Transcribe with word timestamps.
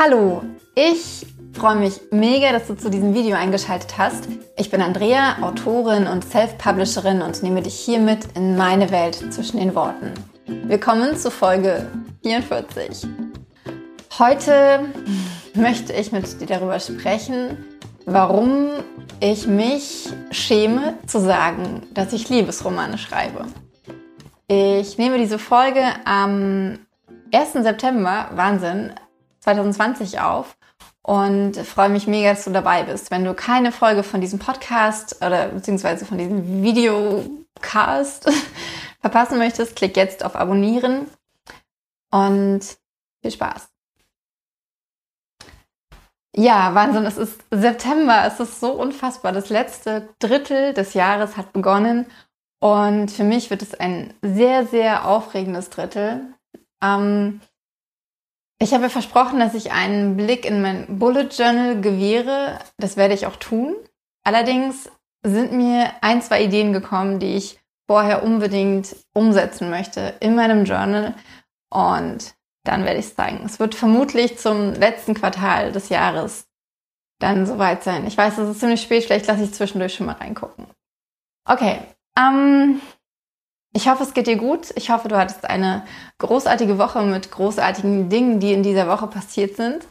Hallo, 0.00 0.44
ich 0.76 1.26
freue 1.54 1.74
mich 1.74 2.00
mega, 2.12 2.52
dass 2.52 2.68
du 2.68 2.76
zu 2.76 2.88
diesem 2.88 3.14
Video 3.14 3.34
eingeschaltet 3.34 3.98
hast. 3.98 4.28
Ich 4.56 4.70
bin 4.70 4.80
Andrea, 4.80 5.42
Autorin 5.42 6.06
und 6.06 6.24
Self-Publisherin 6.24 7.20
und 7.20 7.42
nehme 7.42 7.62
dich 7.62 7.74
hier 7.74 7.98
mit 7.98 8.20
in 8.36 8.56
meine 8.56 8.92
Welt 8.92 9.16
zwischen 9.34 9.58
den 9.58 9.74
Worten. 9.74 10.14
Willkommen 10.46 11.16
zu 11.16 11.32
Folge 11.32 11.90
44. 12.22 13.08
Heute 14.20 14.84
möchte 15.54 15.92
ich 15.92 16.12
mit 16.12 16.40
dir 16.40 16.46
darüber 16.46 16.78
sprechen, 16.78 17.56
warum 18.06 18.68
ich 19.18 19.48
mich 19.48 20.10
schäme 20.30 20.94
zu 21.08 21.18
sagen, 21.18 21.88
dass 21.92 22.12
ich 22.12 22.28
Liebesromane 22.28 22.98
schreibe. 22.98 23.46
Ich 24.46 24.96
nehme 24.96 25.18
diese 25.18 25.40
Folge 25.40 25.82
am 26.04 26.78
1. 27.34 27.52
September, 27.54 28.30
Wahnsinn, 28.36 28.92
2020 29.40 30.20
auf 30.20 30.56
und 31.02 31.56
freue 31.56 31.88
mich 31.88 32.06
mega, 32.06 32.30
dass 32.30 32.44
du 32.44 32.50
dabei 32.50 32.82
bist. 32.82 33.10
Wenn 33.10 33.24
du 33.24 33.34
keine 33.34 33.72
Folge 33.72 34.02
von 34.02 34.20
diesem 34.20 34.38
Podcast 34.38 35.24
oder 35.24 35.48
beziehungsweise 35.48 36.04
von 36.04 36.18
diesem 36.18 36.62
Videocast 36.62 38.30
verpassen 39.00 39.38
möchtest, 39.38 39.76
klick 39.76 39.96
jetzt 39.96 40.24
auf 40.24 40.36
Abonnieren 40.36 41.06
und 42.10 42.60
viel 43.22 43.30
Spaß. 43.30 43.68
Ja, 46.36 46.74
Wahnsinn, 46.74 47.04
es 47.04 47.16
ist 47.16 47.40
September, 47.50 48.24
es 48.26 48.38
ist 48.38 48.60
so 48.60 48.72
unfassbar. 48.72 49.32
Das 49.32 49.48
letzte 49.48 50.08
Drittel 50.18 50.72
des 50.74 50.94
Jahres 50.94 51.36
hat 51.36 51.52
begonnen 51.52 52.06
und 52.60 53.10
für 53.10 53.24
mich 53.24 53.50
wird 53.50 53.62
es 53.62 53.74
ein 53.74 54.14
sehr, 54.22 54.66
sehr 54.66 55.08
aufregendes 55.08 55.70
Drittel. 55.70 56.34
Ähm, 56.82 57.40
ich 58.60 58.74
habe 58.74 58.90
versprochen, 58.90 59.38
dass 59.38 59.54
ich 59.54 59.72
einen 59.72 60.16
Blick 60.16 60.44
in 60.44 60.62
mein 60.62 60.98
Bullet 60.98 61.28
Journal 61.30 61.80
gewähre. 61.80 62.58
Das 62.78 62.96
werde 62.96 63.14
ich 63.14 63.26
auch 63.26 63.36
tun. 63.36 63.76
Allerdings 64.24 64.90
sind 65.24 65.52
mir 65.52 65.92
ein, 66.00 66.22
zwei 66.22 66.42
Ideen 66.42 66.72
gekommen, 66.72 67.20
die 67.20 67.36
ich 67.36 67.58
vorher 67.88 68.22
unbedingt 68.22 68.96
umsetzen 69.14 69.70
möchte 69.70 70.14
in 70.20 70.34
meinem 70.34 70.64
Journal. 70.64 71.14
Und 71.70 72.34
dann 72.64 72.84
werde 72.84 72.98
ich 72.98 73.06
es 73.06 73.14
zeigen. 73.14 73.44
Es 73.44 73.60
wird 73.60 73.74
vermutlich 73.74 74.38
zum 74.38 74.74
letzten 74.74 75.14
Quartal 75.14 75.72
des 75.72 75.88
Jahres 75.88 76.46
dann 77.20 77.46
soweit 77.46 77.82
sein. 77.82 78.06
Ich 78.06 78.16
weiß, 78.16 78.38
es 78.38 78.50
ist 78.50 78.60
ziemlich 78.60 78.82
spät, 78.82 79.04
vielleicht 79.04 79.26
lasse 79.26 79.44
ich 79.44 79.54
zwischendurch 79.54 79.94
schon 79.94 80.06
mal 80.06 80.16
reingucken. 80.16 80.66
Okay, 81.44 81.80
ähm, 82.16 82.80
ich 83.72 83.88
hoffe, 83.88 84.02
es 84.02 84.14
geht 84.14 84.26
dir 84.26 84.36
gut. 84.36 84.72
Ich 84.76 84.90
hoffe, 84.90 85.08
du 85.08 85.16
hattest 85.16 85.44
eine 85.44 85.84
großartige 86.18 86.78
Woche 86.78 87.02
mit 87.02 87.30
großartigen 87.30 88.08
Dingen, 88.08 88.40
die 88.40 88.52
in 88.52 88.62
dieser 88.62 88.88
Woche 88.88 89.06
passiert 89.06 89.56
sind. 89.56 89.86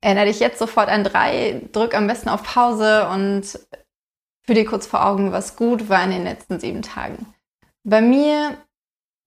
Erinnere 0.00 0.26
dich 0.26 0.40
jetzt 0.40 0.58
sofort 0.58 0.88
an 0.88 1.04
drei, 1.04 1.62
drück 1.72 1.94
am 1.94 2.06
besten 2.06 2.28
auf 2.28 2.42
Pause 2.42 3.08
und 3.08 3.58
führ 4.42 4.54
dir 4.54 4.64
kurz 4.64 4.86
vor 4.86 5.04
Augen, 5.04 5.32
was 5.32 5.56
gut 5.56 5.88
war 5.88 6.02
in 6.04 6.10
den 6.10 6.24
letzten 6.24 6.58
sieben 6.60 6.82
Tagen. 6.82 7.26
Bei 7.84 8.00
mir 8.00 8.56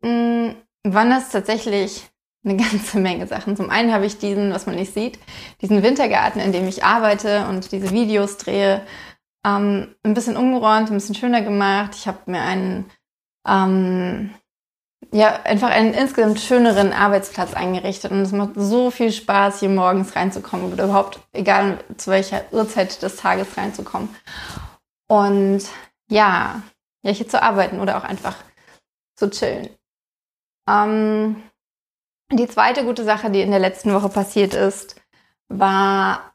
mh, 0.01 0.09
hm, 0.09 0.55
waren 0.83 1.09
das 1.09 1.29
tatsächlich 1.29 2.07
eine 2.43 2.57
ganze 2.57 2.99
Menge 2.99 3.27
Sachen. 3.27 3.55
Zum 3.55 3.69
einen 3.69 3.93
habe 3.93 4.05
ich 4.05 4.17
diesen, 4.17 4.51
was 4.51 4.65
man 4.65 4.75
nicht 4.75 4.93
sieht, 4.93 5.19
diesen 5.61 5.83
Wintergarten, 5.83 6.41
in 6.41 6.51
dem 6.51 6.67
ich 6.67 6.83
arbeite 6.83 7.45
und 7.47 7.71
diese 7.71 7.91
Videos 7.91 8.37
drehe, 8.37 8.85
ähm, 9.45 9.95
ein 10.03 10.13
bisschen 10.13 10.37
umgeräumt, 10.37 10.89
ein 10.89 10.95
bisschen 10.95 11.15
schöner 11.15 11.41
gemacht. 11.41 11.91
Ich 11.95 12.07
habe 12.07 12.19
mir 12.31 12.41
einen 12.41 12.89
ähm, 13.47 14.33
ja, 15.11 15.41
einfach 15.43 15.69
einen 15.69 15.93
insgesamt 15.93 16.39
schöneren 16.39 16.93
Arbeitsplatz 16.93 17.53
eingerichtet. 17.53 18.11
Und 18.11 18.21
es 18.21 18.31
macht 18.31 18.51
so 18.55 18.91
viel 18.91 19.11
Spaß, 19.11 19.59
hier 19.59 19.69
morgens 19.69 20.15
reinzukommen 20.15 20.71
oder 20.71 20.85
überhaupt, 20.85 21.19
egal 21.33 21.83
zu 21.97 22.11
welcher 22.11 22.43
Uhrzeit 22.51 23.01
des 23.01 23.17
Tages 23.17 23.57
reinzukommen. 23.57 24.15
Und 25.07 25.63
ja, 26.09 26.61
ja, 27.03 27.11
hier 27.11 27.27
zu 27.27 27.41
arbeiten 27.41 27.79
oder 27.79 27.97
auch 27.97 28.03
einfach 28.03 28.37
zu 29.15 29.29
chillen. 29.29 29.69
Ähm, 30.69 31.43
die 32.31 32.47
zweite 32.47 32.85
gute 32.85 33.03
Sache, 33.03 33.29
die 33.29 33.41
in 33.41 33.51
der 33.51 33.59
letzten 33.59 33.93
Woche 33.93 34.07
passiert 34.07 34.53
ist, 34.53 34.95
war 35.49 36.33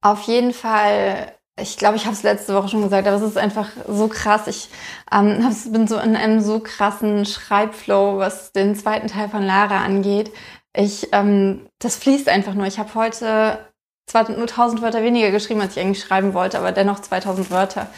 auf 0.00 0.22
jeden 0.22 0.52
Fall 0.52 1.35
ich 1.58 1.78
glaube, 1.78 1.96
ich 1.96 2.04
habe 2.04 2.14
es 2.14 2.22
letzte 2.22 2.54
Woche 2.54 2.68
schon 2.68 2.82
gesagt, 2.82 3.06
aber 3.06 3.16
es 3.16 3.22
ist 3.22 3.38
einfach 3.38 3.70
so 3.88 4.08
krass. 4.08 4.46
Ich 4.46 4.68
ähm, 5.10 5.54
bin 5.72 5.88
so 5.88 5.98
in 5.98 6.14
einem 6.14 6.40
so 6.40 6.60
krassen 6.60 7.24
Schreibflow, 7.24 8.18
was 8.18 8.52
den 8.52 8.74
zweiten 8.76 9.08
Teil 9.08 9.30
von 9.30 9.42
Lara 9.42 9.82
angeht. 9.82 10.32
Ich, 10.74 11.08
ähm, 11.12 11.66
das 11.78 11.96
fließt 11.96 12.28
einfach 12.28 12.52
nur. 12.52 12.66
Ich 12.66 12.78
habe 12.78 12.94
heute 12.94 13.66
zwar 14.06 14.30
nur 14.30 14.42
1000 14.42 14.82
Wörter 14.82 15.02
weniger 15.02 15.30
geschrieben, 15.30 15.62
als 15.62 15.76
ich 15.76 15.82
eigentlich 15.82 16.04
schreiben 16.04 16.34
wollte, 16.34 16.58
aber 16.58 16.72
dennoch 16.72 17.00
2000 17.00 17.50
Wörter. 17.50 17.88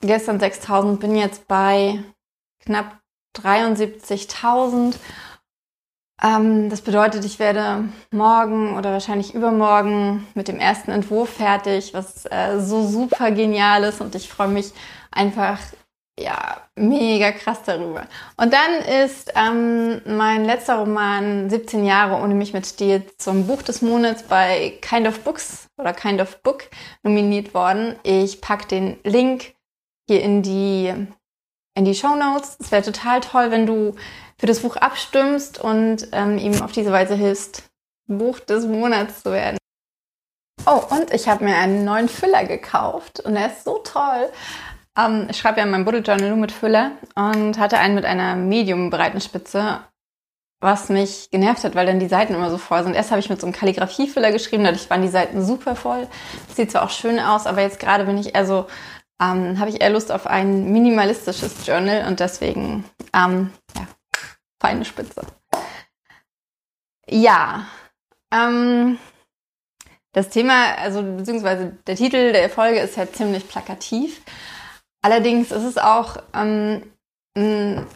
Gestern 0.00 0.38
6000, 0.38 1.00
bin 1.00 1.16
jetzt 1.16 1.48
bei 1.48 2.02
knapp 2.64 3.00
73.000 3.36 4.94
ähm, 6.22 6.70
das 6.70 6.80
bedeutet, 6.80 7.24
ich 7.24 7.38
werde 7.38 7.84
morgen 8.12 8.76
oder 8.76 8.92
wahrscheinlich 8.92 9.34
übermorgen 9.34 10.26
mit 10.34 10.48
dem 10.48 10.58
ersten 10.58 10.90
Entwurf 10.90 11.30
fertig, 11.30 11.94
was 11.94 12.26
äh, 12.26 12.60
so 12.60 12.86
super 12.86 13.30
genial 13.30 13.84
ist 13.84 14.00
und 14.00 14.14
ich 14.14 14.28
freue 14.28 14.48
mich 14.48 14.72
einfach 15.10 15.58
ja, 16.18 16.60
mega 16.76 17.32
krass 17.32 17.62
darüber. 17.64 18.06
Und 18.36 18.52
dann 18.52 19.02
ist 19.02 19.32
ähm, 19.34 20.02
mein 20.04 20.44
letzter 20.44 20.76
Roman 20.76 21.48
17 21.48 21.84
Jahre 21.84 22.22
ohne 22.22 22.34
mich 22.34 22.52
mit 22.52 22.66
Stil 22.66 23.02
zum 23.18 23.46
Buch 23.46 23.62
des 23.62 23.82
Monats 23.82 24.22
bei 24.22 24.78
Kind 24.82 25.08
of 25.08 25.20
Books 25.20 25.68
oder 25.78 25.92
Kind 25.92 26.20
of 26.20 26.42
Book 26.42 26.64
nominiert 27.02 27.54
worden. 27.54 27.96
Ich 28.02 28.40
packe 28.40 28.68
den 28.68 28.98
Link 29.04 29.54
hier 30.06 30.22
in 30.22 30.42
die 30.42 30.92
in 31.74 31.86
die 31.86 31.94
Show 31.94 32.14
Notes. 32.14 32.58
Es 32.60 32.70
wäre 32.70 32.82
total 32.82 33.20
toll, 33.20 33.50
wenn 33.50 33.66
du 33.66 33.94
für 34.42 34.48
das 34.48 34.58
Buch 34.58 34.74
abstimmst 34.74 35.60
und 35.60 36.08
ähm, 36.10 36.36
ihm 36.36 36.62
auf 36.62 36.72
diese 36.72 36.90
Weise 36.90 37.14
hilfst, 37.14 37.70
Buch 38.08 38.40
des 38.40 38.66
Monats 38.66 39.22
zu 39.22 39.30
werden. 39.30 39.56
Oh, 40.66 40.82
und 40.90 41.14
ich 41.14 41.28
habe 41.28 41.44
mir 41.44 41.54
einen 41.54 41.84
neuen 41.84 42.08
Füller 42.08 42.44
gekauft 42.44 43.20
und 43.20 43.36
er 43.36 43.46
ist 43.46 43.62
so 43.62 43.78
toll. 43.78 44.28
Ähm, 44.98 45.28
ich 45.30 45.38
schreibe 45.38 45.60
ja 45.60 45.64
in 45.64 45.70
meinem 45.70 45.84
Bullet 45.84 46.00
Journal 46.00 46.30
nur 46.30 46.38
mit 46.38 46.50
Füller 46.50 46.90
und 47.14 47.56
hatte 47.56 47.78
einen 47.78 47.94
mit 47.94 48.04
einer 48.04 48.34
medium-breiten 48.34 49.20
Spitze, 49.20 49.78
was 50.60 50.88
mich 50.88 51.30
genervt 51.30 51.62
hat, 51.62 51.76
weil 51.76 51.86
dann 51.86 52.00
die 52.00 52.08
Seiten 52.08 52.34
immer 52.34 52.50
so 52.50 52.58
voll 52.58 52.82
sind. 52.82 52.96
Erst 52.96 53.12
habe 53.12 53.20
ich 53.20 53.30
mit 53.30 53.40
so 53.40 53.46
einem 53.46 53.54
Kalligrafiefüller 53.54 54.32
geschrieben, 54.32 54.64
dadurch 54.64 54.90
waren 54.90 55.02
die 55.02 55.08
Seiten 55.08 55.44
super 55.44 55.76
voll. 55.76 56.08
sieht 56.52 56.72
zwar 56.72 56.82
auch 56.82 56.90
schön 56.90 57.20
aus, 57.20 57.46
aber 57.46 57.60
jetzt 57.60 57.78
gerade 57.78 58.06
bin 58.06 58.18
ich 58.18 58.34
eher 58.34 58.44
so, 58.44 58.66
ähm, 59.22 59.60
habe 59.60 59.70
ich 59.70 59.80
eher 59.80 59.90
Lust 59.90 60.10
auf 60.10 60.26
ein 60.26 60.72
minimalistisches 60.72 61.64
Journal 61.64 62.08
und 62.08 62.18
deswegen, 62.18 62.82
ähm, 63.14 63.52
ja, 63.76 63.86
feine 64.62 64.84
Spitze. 64.84 65.26
Ja, 67.08 67.66
ähm, 68.32 68.98
das 70.12 70.28
Thema, 70.28 70.76
also 70.76 71.02
beziehungsweise 71.02 71.76
der 71.86 71.96
Titel 71.96 72.32
der 72.32 72.48
Folge 72.48 72.78
ist 72.78 72.96
ja 72.96 73.10
ziemlich 73.10 73.48
plakativ. 73.48 74.22
Allerdings 75.04 75.50
ist 75.50 75.64
es 75.64 75.78
auch 75.78 76.16
ähm, 76.32 76.92
ein, 77.36 77.86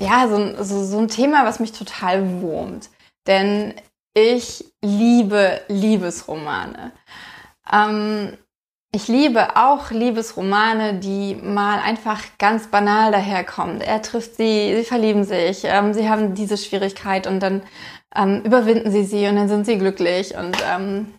ja 0.00 0.26
so, 0.28 0.64
so, 0.64 0.84
so 0.84 0.98
ein 0.98 1.08
Thema, 1.08 1.44
was 1.44 1.60
mich 1.60 1.72
total 1.72 2.40
wurmt. 2.40 2.88
Denn 3.26 3.74
ich 4.14 4.64
liebe 4.82 5.60
Liebesromane. 5.68 6.92
Ähm, 7.70 8.38
ich 8.92 9.08
liebe 9.08 9.56
auch 9.56 9.90
Liebesromane, 9.90 10.94
die 10.94 11.34
mal 11.34 11.80
einfach 11.80 12.22
ganz 12.38 12.68
banal 12.68 13.12
daherkommen. 13.12 13.80
Er 13.80 14.00
trifft 14.00 14.36
sie, 14.36 14.74
sie 14.76 14.84
verlieben 14.84 15.24
sich, 15.24 15.64
ähm, 15.64 15.92
sie 15.92 16.08
haben 16.08 16.34
diese 16.34 16.56
Schwierigkeit 16.56 17.26
und 17.26 17.40
dann 17.40 17.62
ähm, 18.14 18.42
überwinden 18.42 18.90
sie 18.90 19.04
sie 19.04 19.26
und 19.26 19.36
dann 19.36 19.48
sind 19.48 19.66
sie 19.66 19.78
glücklich 19.78 20.34
und 20.34 20.56
ähm, 20.66 21.14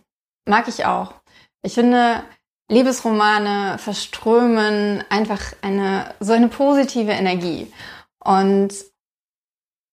mag 0.46 0.66
ich 0.68 0.86
auch. 0.86 1.14
Ich 1.62 1.74
finde, 1.74 2.22
Liebesromane 2.70 3.78
verströmen 3.78 5.04
einfach 5.08 5.40
eine 5.62 6.14
so 6.20 6.32
eine 6.32 6.48
positive 6.48 7.12
Energie 7.12 7.72
und 8.24 8.74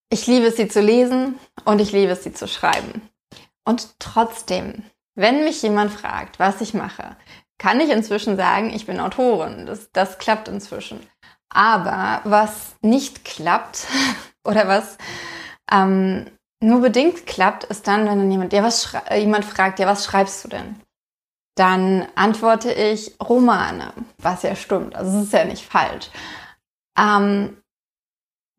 ich 0.09 0.27
liebe 0.27 0.47
es, 0.47 0.57
sie 0.57 0.67
zu 0.67 0.81
lesen 0.81 1.39
und 1.65 1.79
ich 1.81 1.91
liebe 1.91 2.11
es, 2.11 2.23
sie 2.23 2.33
zu 2.33 2.47
schreiben. 2.47 3.01
Und 3.63 3.99
trotzdem, 3.99 4.83
wenn 5.15 5.43
mich 5.43 5.61
jemand 5.61 5.91
fragt, 5.91 6.39
was 6.39 6.61
ich 6.61 6.73
mache, 6.73 7.15
kann 7.57 7.79
ich 7.79 7.89
inzwischen 7.89 8.37
sagen, 8.37 8.73
ich 8.73 8.85
bin 8.85 8.99
Autorin. 8.99 9.65
Das, 9.65 9.91
das 9.91 10.17
klappt 10.17 10.47
inzwischen. 10.47 10.99
Aber 11.49 12.21
was 12.23 12.75
nicht 12.81 13.23
klappt 13.23 13.87
oder 14.43 14.67
was 14.67 14.97
ähm, 15.71 16.25
nur 16.61 16.81
bedingt 16.81 17.25
klappt, 17.25 17.63
ist 17.65 17.87
dann, 17.87 18.05
wenn 18.05 18.17
dann 18.17 18.31
jemand, 18.31 18.53
ja, 18.53 18.63
was 18.63 18.93
äh, 19.09 19.19
jemand 19.19 19.45
fragt, 19.45 19.79
ja, 19.79 19.87
was 19.87 20.05
schreibst 20.05 20.43
du 20.43 20.49
denn? 20.49 20.81
Dann 21.55 22.07
antworte 22.15 22.71
ich 22.73 23.15
Romane, 23.21 23.93
was 24.17 24.43
ja 24.43 24.55
stimmt. 24.55 24.95
Also 24.95 25.17
es 25.17 25.25
ist 25.25 25.33
ja 25.33 25.45
nicht 25.45 25.65
falsch. 25.65 26.09
Ähm, 26.97 27.57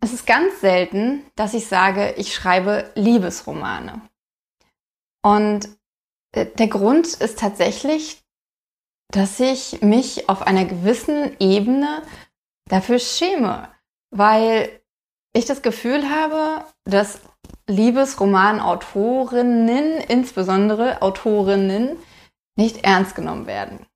es 0.00 0.12
ist 0.12 0.26
ganz 0.26 0.60
selten, 0.60 1.24
dass 1.36 1.54
ich 1.54 1.66
sage, 1.66 2.12
ich 2.16 2.34
schreibe 2.34 2.90
Liebesromane. 2.94 4.00
Und 5.22 5.68
äh, 6.32 6.46
der 6.46 6.68
Grund 6.68 7.06
ist 7.08 7.38
tatsächlich, 7.38 8.22
dass 9.12 9.40
ich 9.40 9.82
mich 9.82 10.28
auf 10.28 10.42
einer 10.42 10.64
gewissen 10.64 11.36
Ebene 11.38 12.02
dafür 12.68 12.98
schäme, 12.98 13.68
weil 14.10 14.80
ich 15.32 15.46
das 15.46 15.62
Gefühl 15.62 16.10
habe, 16.10 16.64
dass 16.84 17.20
Liebesromanautorinnen, 17.68 20.00
insbesondere 20.08 21.02
Autorinnen, 21.02 21.96
nicht 22.56 22.84
ernst 22.84 23.14
genommen 23.14 23.46
werden. 23.46 23.86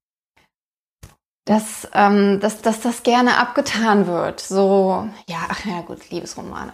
Dass, 1.46 1.88
ähm, 1.94 2.38
dass, 2.40 2.60
dass 2.62 2.80
das 2.80 3.02
gerne 3.02 3.38
abgetan 3.38 4.06
wird. 4.06 4.38
So, 4.40 5.08
ja, 5.28 5.38
ach 5.48 5.64
ja, 5.64 5.80
gut, 5.80 6.10
Liebesromane. 6.10 6.72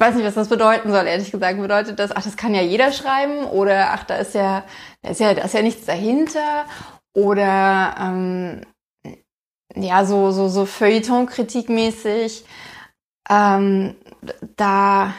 Ich 0.00 0.06
weiß 0.06 0.14
nicht, 0.14 0.24
was 0.24 0.32
das 0.32 0.48
bedeuten 0.48 0.90
soll, 0.90 1.06
ehrlich 1.06 1.30
gesagt. 1.30 1.60
Bedeutet 1.60 1.98
das, 1.98 2.10
ach, 2.10 2.22
das 2.22 2.38
kann 2.38 2.54
ja 2.54 2.62
jeder 2.62 2.90
schreiben? 2.90 3.44
Oder 3.44 3.90
ach, 3.92 4.04
da 4.04 4.16
ist 4.16 4.32
ja, 4.32 4.64
da 5.02 5.10
ist 5.10 5.20
ja, 5.20 5.34
da 5.34 5.42
ist 5.42 5.52
ja 5.52 5.60
nichts 5.60 5.84
dahinter? 5.84 6.64
Oder 7.12 7.96
ähm, 8.00 8.62
ja, 9.74 10.06
so, 10.06 10.30
so, 10.30 10.48
so 10.48 10.64
Feuilleton-kritikmäßig. 10.64 12.46
Ähm, 13.28 13.94
da, 14.56 15.12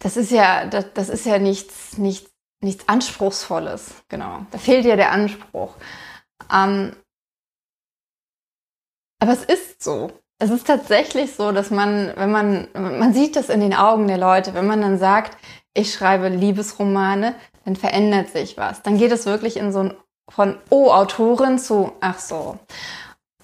das 0.00 0.16
ist 0.16 0.32
ja, 0.32 0.66
das, 0.66 0.92
das 0.92 1.08
ist 1.08 1.24
ja 1.24 1.38
nichts, 1.38 1.98
nichts, 1.98 2.28
nichts 2.60 2.88
Anspruchsvolles, 2.88 4.02
genau. 4.08 4.46
Da 4.50 4.58
fehlt 4.58 4.84
ja 4.84 4.96
der 4.96 5.12
Anspruch. 5.12 5.76
Ähm, 6.52 6.96
aber 9.20 9.32
es 9.32 9.44
ist 9.44 9.80
so. 9.80 10.10
Es 10.42 10.50
ist 10.50 10.66
tatsächlich 10.66 11.36
so, 11.36 11.52
dass 11.52 11.70
man, 11.70 12.12
wenn 12.16 12.32
man, 12.32 12.66
man 12.74 13.14
sieht 13.14 13.36
das 13.36 13.48
in 13.48 13.60
den 13.60 13.74
Augen 13.74 14.08
der 14.08 14.18
Leute, 14.18 14.54
wenn 14.54 14.66
man 14.66 14.80
dann 14.80 14.98
sagt, 14.98 15.38
ich 15.72 15.94
schreibe 15.94 16.28
Liebesromane, 16.30 17.36
dann 17.64 17.76
verändert 17.76 18.30
sich 18.30 18.56
was. 18.56 18.82
Dann 18.82 18.98
geht 18.98 19.12
es 19.12 19.24
wirklich 19.24 19.56
in 19.56 19.70
so 19.70 19.84
ein 19.84 19.94
von 20.28 20.58
Oh, 20.68 20.90
Autorin 20.90 21.60
zu 21.60 21.92
Ach 22.00 22.18
so. 22.18 22.58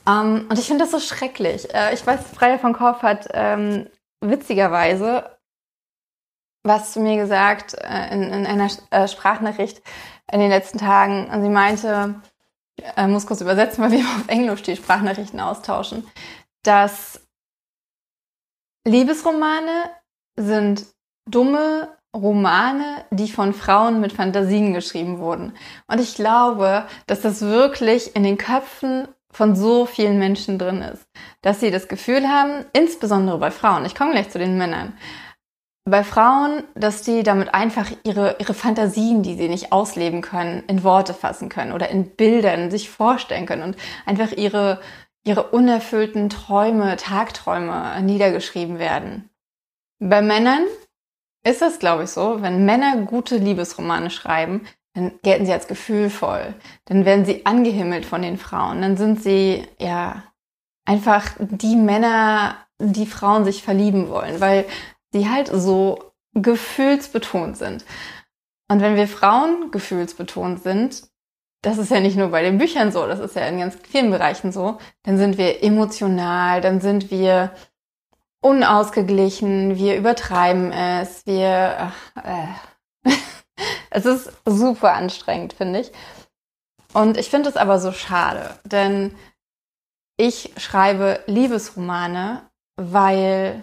Ähm, 0.09 0.47
und 0.49 0.59
ich 0.59 0.67
finde 0.67 0.83
das 0.83 0.91
so 0.91 0.99
schrecklich. 0.99 1.73
Äh, 1.73 1.95
ich 1.95 2.05
weiß, 2.05 2.19
Freya 2.35 2.59
von 2.59 2.73
Korf 2.73 3.03
hat 3.03 3.29
ähm, 3.33 3.87
witzigerweise 4.21 5.39
was 6.65 6.95
zu 6.95 6.99
mir 6.99 7.17
gesagt 7.17 7.75
äh, 7.75 8.13
in, 8.13 8.25
in, 8.25 8.45
einer 8.45 8.71
äh, 8.91 9.07
Sprachnachricht 9.07 9.83
in 10.33 10.41
den 10.41 10.51
letzten 10.51 10.79
Tagen. 10.79 11.31
Und 11.31 11.43
sie 11.43 11.49
meinte, 11.49 12.17
äh, 12.97 13.07
muss 13.07 13.29
kurz 13.29 13.41
übersetzen, 13.41 13.85
weil 13.85 13.93
wir 13.93 14.01
auf 14.17 14.27
Englisch 14.27 14.63
die 14.63 14.75
Sprachnachrichten 14.75 15.39
austauschen, 15.39 16.05
dass 16.69 17.21
Liebesromane 18.87 19.91
sind 20.39 20.87
dumme 21.29 21.97
Romane, 22.15 23.05
die 23.11 23.31
von 23.31 23.55
Frauen 23.55 24.01
mit 24.01 24.13
Fantasien 24.13 24.75
geschrieben 24.75 25.19
wurden. 25.19 25.55
Und 25.87 26.01
ich 26.01 26.15
glaube, 26.15 26.87
dass 27.07 27.23
das 27.23 27.41
wirklich 27.41 28.15
in 28.17 28.23
den 28.23 28.39
Köpfen 28.39 29.09
von 29.31 29.57
so 29.57 29.87
vielen 29.87 30.19
Menschen 30.19 30.59
drin 30.59 30.83
ist, 30.83 31.07
dass 31.43 31.61
sie 31.61 31.71
das 31.71 31.89
Gefühl 31.89 32.29
haben, 32.29 32.65
insbesondere 32.73 33.39
bei 33.39 33.51
Frauen, 33.51 33.85
ich 33.85 33.95
komme 33.95 34.13
gleich 34.13 34.31
zu 34.31 34.39
den 34.39 34.59
Männern, 34.59 34.95
bei 35.85 36.05
Frauen, 36.05 36.65
dass 36.75 37.03
die 37.03 37.23
damit 37.23 37.55
einfach 37.55 37.91
ihre, 38.05 38.37
ihre 38.39 38.55
Fantasien, 38.55 39.23
die 39.23 39.37
sie 39.37 39.49
nicht 39.49 39.73
ausleben 39.73 40.21
können, 40.21 40.65
in 40.67 40.85
Worte 40.85 41.15
fassen 41.15 41.49
können 41.49 41.73
oder 41.73 41.89
in 41.89 42.11
Bildern 42.11 42.71
sich 42.71 42.91
vorstellen 42.91 43.47
können 43.47 43.63
und 43.63 43.77
einfach 44.05 44.33
ihre, 44.33 44.81
ihre 45.29 45.45
unerfüllten 45.51 46.31
Träume, 46.31 46.97
Tagträume 46.97 48.01
niedergeschrieben 48.03 48.79
werden. 48.79 49.29
Bei 50.01 50.23
Männern 50.23 50.65
ist 51.45 51.61
das, 51.61 51.79
glaube 51.79 52.05
ich, 52.05 52.11
so, 52.11 52.41
wenn 52.41 52.65
Männer 52.65 53.03
gute 53.03 53.37
Liebesromane 53.37 54.11
schreiben, 54.11 54.67
dann 54.95 55.13
gelten 55.23 55.45
sie 55.45 55.53
als 55.53 55.69
gefühlvoll. 55.69 56.55
Dann 56.87 57.05
werden 57.05 57.27
sie 57.27 57.45
angehimmelt 57.45 58.07
von 58.07 58.23
den 58.23 58.39
Frauen. 58.39 58.81
Dann 58.81 58.97
sind 58.97 59.23
sie, 59.23 59.67
ja, 59.79 60.25
einfach 60.87 61.37
die 61.39 61.77
Männer, 61.77 62.57
die 62.79 63.07
Frauen 63.07 63.45
sich 63.45 63.63
verlieben 63.63 64.09
wollen, 64.09 64.41
weil 64.41 64.65
sie 65.13 65.29
halt 65.29 65.49
so 65.53 66.13
gefühlsbetont 66.33 67.59
sind. 67.59 67.85
Und 68.71 68.81
wenn 68.81 68.97
wir 68.97 69.09
Frauen 69.09 69.71
gefühlsbetont 69.71 70.63
sind, 70.63 71.03
das 71.63 71.79
ist 71.79 71.91
ja 71.91 72.01
nicht 72.01 72.17
nur 72.17 72.29
bei 72.29 72.43
den 72.43 72.59
Büchern 72.59 72.93
so, 72.93 73.07
das 73.07 73.19
ist 73.19 73.35
ja 73.37 73.47
in 73.47 73.59
ganz 73.59 73.77
vielen 73.89 74.11
Bereichen 74.11 74.53
so, 74.53 74.79
dann 75.03 75.19
sind 75.19 75.39
wir 75.39 75.63
emotional, 75.63 76.61
dann 76.61 76.81
sind 76.81 77.11
wir 77.11 77.53
unausgeglichen, 78.41 79.77
wir 79.77 79.97
übertreiben 79.97 80.73
es, 80.73 81.27
wir, 81.27 81.93
ach, 82.15 82.25
äh. 82.25 83.11
es 83.91 84.07
ist 84.07 84.33
super 84.45 84.95
anstrengend, 84.95 85.53
finde 85.53 85.81
ich. 85.81 85.93
Und 86.95 87.17
ich 87.17 87.29
finde 87.29 87.49
es 87.51 87.57
aber 87.57 87.81
so 87.81 87.93
schade, 87.93 88.59
denn 88.65 89.15
ich 90.17 90.53
schreibe 90.57 91.21
Liebesromane, 91.27 92.43
weil 92.77 93.63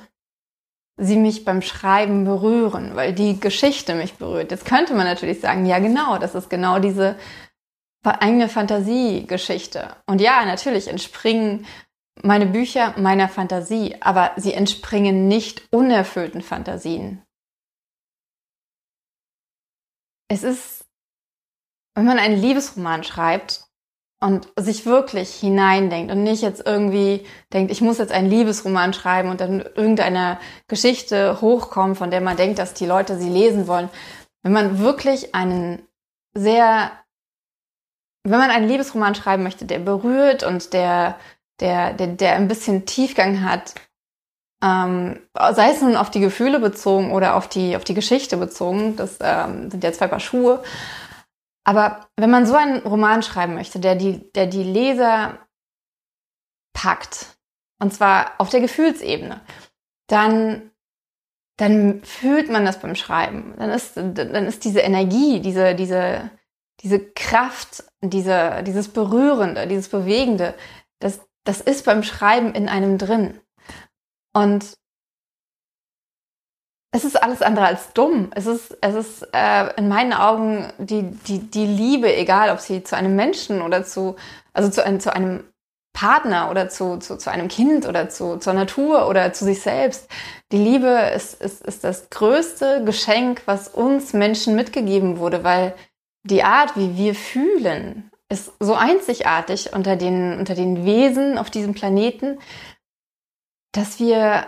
sie 0.98 1.18
mich 1.18 1.44
beim 1.44 1.62
Schreiben 1.62 2.24
berühren, 2.24 2.96
weil 2.96 3.14
die 3.14 3.40
Geschichte 3.40 3.96
mich 3.96 4.16
berührt. 4.16 4.52
Jetzt 4.52 4.66
könnte 4.66 4.94
man 4.94 5.06
natürlich 5.06 5.42
sagen, 5.42 5.66
ja 5.66 5.80
genau, 5.80 6.18
das 6.18 6.36
ist 6.36 6.50
genau 6.50 6.80
diese 6.80 7.18
eigene 8.06 8.50
Fantasiegeschichte. 8.50 9.96
Und 10.06 10.22
ja, 10.22 10.46
natürlich 10.46 10.88
entspringen 10.88 11.66
meine 12.24 12.46
Bücher 12.46 12.94
meiner 12.98 13.28
Fantasie, 13.28 13.96
aber 14.00 14.32
sie 14.38 14.54
entspringen 14.54 15.28
nicht 15.28 15.68
unerfüllten 15.72 16.42
Fantasien. 16.42 17.22
Es 20.28 20.44
ist, 20.44 20.86
wenn 21.94 22.06
man 22.06 22.20
einen 22.20 22.42
Liebesroman 22.42 23.04
schreibt, 23.04 23.66
und 24.26 24.48
sich 24.56 24.86
wirklich 24.86 25.36
hineindenkt 25.36 26.12
und 26.12 26.24
nicht 26.24 26.42
jetzt 26.42 26.66
irgendwie 26.66 27.26
denkt, 27.54 27.72
ich 27.72 27.82
muss 27.82 27.98
jetzt 27.98 28.12
einen 28.12 28.30
Liebesroman 28.30 28.94
schreiben 28.94 29.30
und 29.30 29.42
dann 29.42 29.62
irgendeine 29.62 30.40
Geschichte 30.68 31.42
hochkommen, 31.42 31.96
von 31.96 32.12
der 32.12 32.22
man 32.22 32.38
denkt, 32.38 32.58
dass 32.58 32.74
die 32.74 32.86
Leute 32.86 33.20
sie 33.20 33.30
lesen 33.30 33.68
wollen. 33.68 33.90
Wenn 34.42 34.54
man 34.54 34.80
wirklich 34.80 35.36
einen 35.36 35.88
sehr, 36.34 36.92
wenn 38.26 38.40
man 38.40 38.50
einen 38.50 38.68
Liebesroman 38.68 39.16
schreiben 39.16 39.44
möchte, 39.44 39.66
der 39.66 39.80
berührt 39.80 40.44
und 40.44 40.74
der, 40.74 41.18
der, 41.60 41.94
der, 41.94 42.08
der 42.08 42.34
ein 42.34 42.48
bisschen 42.48 42.86
Tiefgang 42.86 43.44
hat, 43.44 43.76
ähm, 44.64 45.20
sei 45.34 45.72
es 45.72 45.82
nun 45.82 45.96
auf 45.96 46.10
die 46.10 46.20
Gefühle 46.20 46.60
bezogen 46.60 47.12
oder 47.12 47.36
auf 47.36 47.48
die, 47.48 47.76
auf 47.76 47.84
die 47.84 47.94
Geschichte 47.94 48.38
bezogen, 48.38 48.96
das 48.96 49.20
ähm, 49.22 49.70
sind 49.70 49.84
ja 49.84 49.94
zwei 49.94 50.08
Paar 50.08 50.20
Schuhe, 50.20 50.64
aber 51.66 52.08
wenn 52.16 52.30
man 52.30 52.46
so 52.46 52.56
einen 52.56 52.80
Roman 52.80 53.24
schreiben 53.24 53.56
möchte, 53.56 53.80
der 53.80 53.96
die, 53.96 54.32
der 54.34 54.48
die 54.48 54.64
Leser 54.64 55.40
packt, 56.74 57.38
und 57.80 57.94
zwar 57.94 58.34
auf 58.38 58.50
der 58.50 58.62
Gefühlsebene, 58.62 59.42
dann, 60.08 60.72
dann 61.58 62.04
fühlt 62.04 62.50
man 62.50 62.66
das 62.66 62.80
beim 62.80 62.96
Schreiben. 62.96 63.56
Dann 63.58 63.72
ist, 63.72 63.98
dann 63.98 64.46
ist 64.46 64.64
diese 64.64 64.80
Energie, 64.80 65.42
diese, 65.42 65.76
diese, 65.76 66.30
diese 66.82 67.00
Kraft, 67.00 67.84
diese, 68.02 68.64
dieses 68.64 68.90
Berührende, 68.90 69.68
dieses 69.68 69.90
Bewegende, 69.90 70.54
das, 71.00 71.22
das 71.44 71.62
ist 71.62 71.86
beim 71.86 72.04
Schreiben 72.04 72.54
in 72.54 72.70
einem 72.70 72.98
drin. 72.98 73.40
Und 74.34 74.76
es 76.92 77.04
ist 77.04 77.22
alles 77.22 77.42
andere 77.42 77.66
als 77.66 77.92
dumm. 77.94 78.32
Es 78.36 78.46
ist, 78.46 78.78
es 78.80 78.96
ist 78.96 79.28
äh, 79.34 79.74
in 79.76 79.90
meinen 79.90 80.14
Augen 80.14 80.72
die, 80.78 81.04
die, 81.04 81.40
die 81.40 81.66
Liebe, 81.66 82.16
egal 82.16 82.52
ob 82.52 82.60
sie 82.60 82.84
zu 82.84 82.96
einem 82.96 83.16
Menschen 83.18 83.62
oder 83.62 83.84
zu, 83.84 84.16
also 84.54 84.70
zu, 84.70 84.86
einem, 84.86 85.02
zu 85.02 85.14
einem 85.14 85.44
Partner 85.94 86.50
oder 86.52 86.70
zu, 86.70 86.98
zu, 86.98 87.18
zu 87.18 87.32
einem 87.32 87.48
Kind 87.48 87.86
oder 87.88 88.10
zu, 88.10 88.38
zur 88.38 88.54
Natur 88.54 89.10
oder 89.10 89.34
zu 89.34 89.44
sich 89.44 89.62
selbst. 89.62 90.08
Die 90.52 90.58
Liebe 90.58 90.88
ist, 91.16 91.42
ist, 91.42 91.66
ist 91.66 91.84
das 91.84 92.10
größte 92.10 92.84
Geschenk, 92.86 93.42
was 93.46 93.68
uns 93.68 94.14
Menschen 94.14 94.56
mitgegeben 94.56 95.18
wurde, 95.18 95.44
weil 95.44 95.74
die 96.26 96.44
Art, 96.44 96.76
wie 96.76 96.98
wir 96.98 97.16
fühlen, 97.16 98.12
ist 98.30 98.52
so 98.60 98.74
einzigartig 98.74 99.74
unter 99.74 99.96
den, 99.96 100.40
unter 100.40 100.56
den 100.56 100.86
Wesen 100.86 101.38
auf 101.38 101.52
diesem 101.52 101.74
Planeten, 101.74 102.40
dass 103.72 104.00
wir 104.00 104.48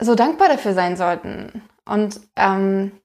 so 0.00 0.14
dankbar 0.16 0.48
dafür 0.48 0.74
sein 0.74 0.96
sollten. 0.96 1.62
Und 1.84 2.20
ähm, 2.34 3.00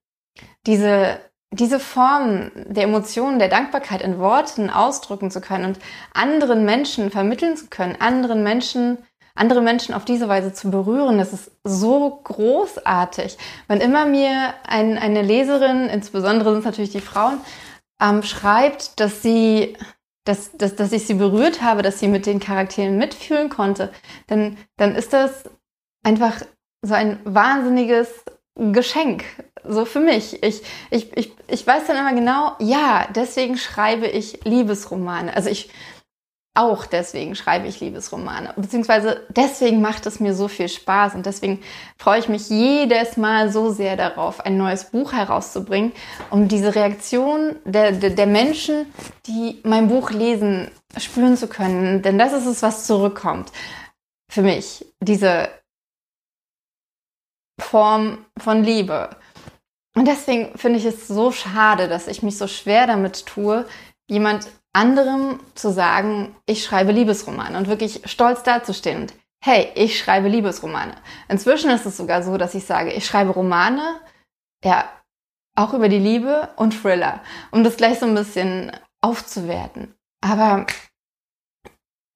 diese, 0.65 1.19
diese 1.51 1.79
Form 1.79 2.51
der 2.55 2.83
Emotionen, 2.83 3.37
der 3.37 3.49
Dankbarkeit 3.49 4.01
in 4.01 4.17
Worten 4.17 4.71
ausdrücken 4.71 5.29
zu 5.29 5.39
können 5.39 5.65
und 5.65 5.79
anderen 6.13 6.65
Menschen 6.65 7.11
vermitteln 7.11 7.55
zu 7.55 7.67
können, 7.67 7.95
anderen 7.99 8.41
Menschen, 8.41 8.97
andere 9.37 9.61
Menschen 9.61 9.93
auf 9.93 10.05
diese 10.05 10.27
Weise 10.27 10.53
zu 10.53 10.71
berühren, 10.71 11.17
das 11.17 11.33
ist 11.33 11.51
so 11.63 12.19
großartig. 12.23 13.37
Wenn 13.67 13.81
immer 13.81 14.05
mir 14.05 14.53
ein, 14.67 14.97
eine 14.97 15.21
Leserin, 15.21 15.87
insbesondere 15.89 16.51
sind 16.51 16.59
es 16.59 16.65
natürlich 16.65 16.91
die 16.91 17.01
Frauen, 17.01 17.39
ähm, 18.01 18.23
schreibt, 18.23 18.99
dass 18.99 19.21
sie 19.21 19.75
dass, 20.27 20.51
dass, 20.57 20.75
dass 20.75 20.91
ich 20.91 21.07
sie 21.07 21.13
berührt 21.13 21.61
habe, 21.61 21.81
dass 21.81 21.99
sie 21.99 22.09
mit 22.09 22.25
den 22.25 22.41
Charakteren 22.41 22.97
mitfühlen 22.97 23.49
konnte, 23.49 23.93
dann, 24.27 24.57
dann 24.75 24.93
ist 24.93 25.13
das 25.13 25.45
einfach 26.03 26.41
so 26.81 26.93
ein 26.93 27.19
wahnsinniges 27.23 28.09
Geschenk, 28.55 29.23
so 29.63 29.85
für 29.85 29.99
mich. 29.99 30.41
Ich, 30.43 30.63
ich, 30.89 31.15
ich, 31.15 31.31
ich 31.47 31.65
weiß 31.65 31.87
dann 31.87 31.97
immer 31.97 32.13
genau, 32.13 32.53
ja, 32.59 33.07
deswegen 33.15 33.57
schreibe 33.57 34.07
ich 34.07 34.43
Liebesromane. 34.43 35.35
Also 35.35 35.49
ich, 35.49 35.69
auch 36.57 36.87
deswegen 36.87 37.35
schreibe 37.35 37.67
ich 37.67 37.79
Liebesromane. 37.79 38.53
Beziehungsweise 38.55 39.25
deswegen 39.29 39.79
macht 39.79 40.07
es 40.07 40.19
mir 40.19 40.33
so 40.33 40.47
viel 40.47 40.69
Spaß 40.69 41.13
und 41.13 41.25
deswegen 41.25 41.61
freue 41.97 42.19
ich 42.19 42.29
mich 42.29 42.49
jedes 42.49 43.15
Mal 43.15 43.51
so 43.51 43.69
sehr 43.69 43.95
darauf, 43.95 44.39
ein 44.39 44.57
neues 44.57 44.85
Buch 44.85 45.13
herauszubringen, 45.13 45.91
um 46.31 46.47
diese 46.47 46.73
Reaktion 46.73 47.57
der, 47.63 47.91
der, 47.91 48.09
der 48.09 48.25
Menschen, 48.25 48.91
die 49.27 49.61
mein 49.63 49.87
Buch 49.87 50.09
lesen, 50.09 50.71
spüren 50.97 51.37
zu 51.37 51.47
können. 51.47 52.01
Denn 52.01 52.17
das 52.17 52.33
ist 52.33 52.47
es, 52.47 52.63
was 52.63 52.87
zurückkommt. 52.87 53.51
Für 54.31 54.41
mich. 54.41 54.85
Diese 54.99 55.49
Form 57.59 58.25
von 58.37 58.63
Liebe. 58.63 59.11
Und 59.95 60.07
deswegen 60.07 60.57
finde 60.57 60.79
ich 60.79 60.85
es 60.85 61.07
so 61.07 61.31
schade, 61.31 61.87
dass 61.87 62.07
ich 62.07 62.23
mich 62.23 62.37
so 62.37 62.47
schwer 62.47 62.87
damit 62.87 63.25
tue, 63.25 63.65
jemand 64.09 64.47
anderem 64.77 65.39
zu 65.55 65.71
sagen, 65.71 66.35
ich 66.45 66.63
schreibe 66.63 66.91
Liebesromane 66.91 67.57
und 67.57 67.67
wirklich 67.67 68.01
stolz 68.05 68.43
dazustehen 68.43 69.01
und 69.01 69.13
hey, 69.43 69.71
ich 69.73 69.97
schreibe 69.97 70.27
Liebesromane. 70.27 70.93
Inzwischen 71.29 71.71
ist 71.71 71.85
es 71.87 71.97
sogar 71.97 72.21
so, 72.21 72.37
dass 72.37 72.53
ich 72.53 72.65
sage, 72.65 72.93
ich 72.93 73.05
schreibe 73.05 73.31
Romane, 73.31 73.99
ja, 74.63 74.87
auch 75.55 75.73
über 75.73 75.89
die 75.89 75.99
Liebe 75.99 76.49
und 76.57 76.79
Thriller, 76.79 77.21
um 77.51 77.63
das 77.63 77.77
gleich 77.77 77.97
so 77.97 78.05
ein 78.05 78.13
bisschen 78.13 78.71
aufzuwerten. 79.01 79.95
Aber 80.21 80.67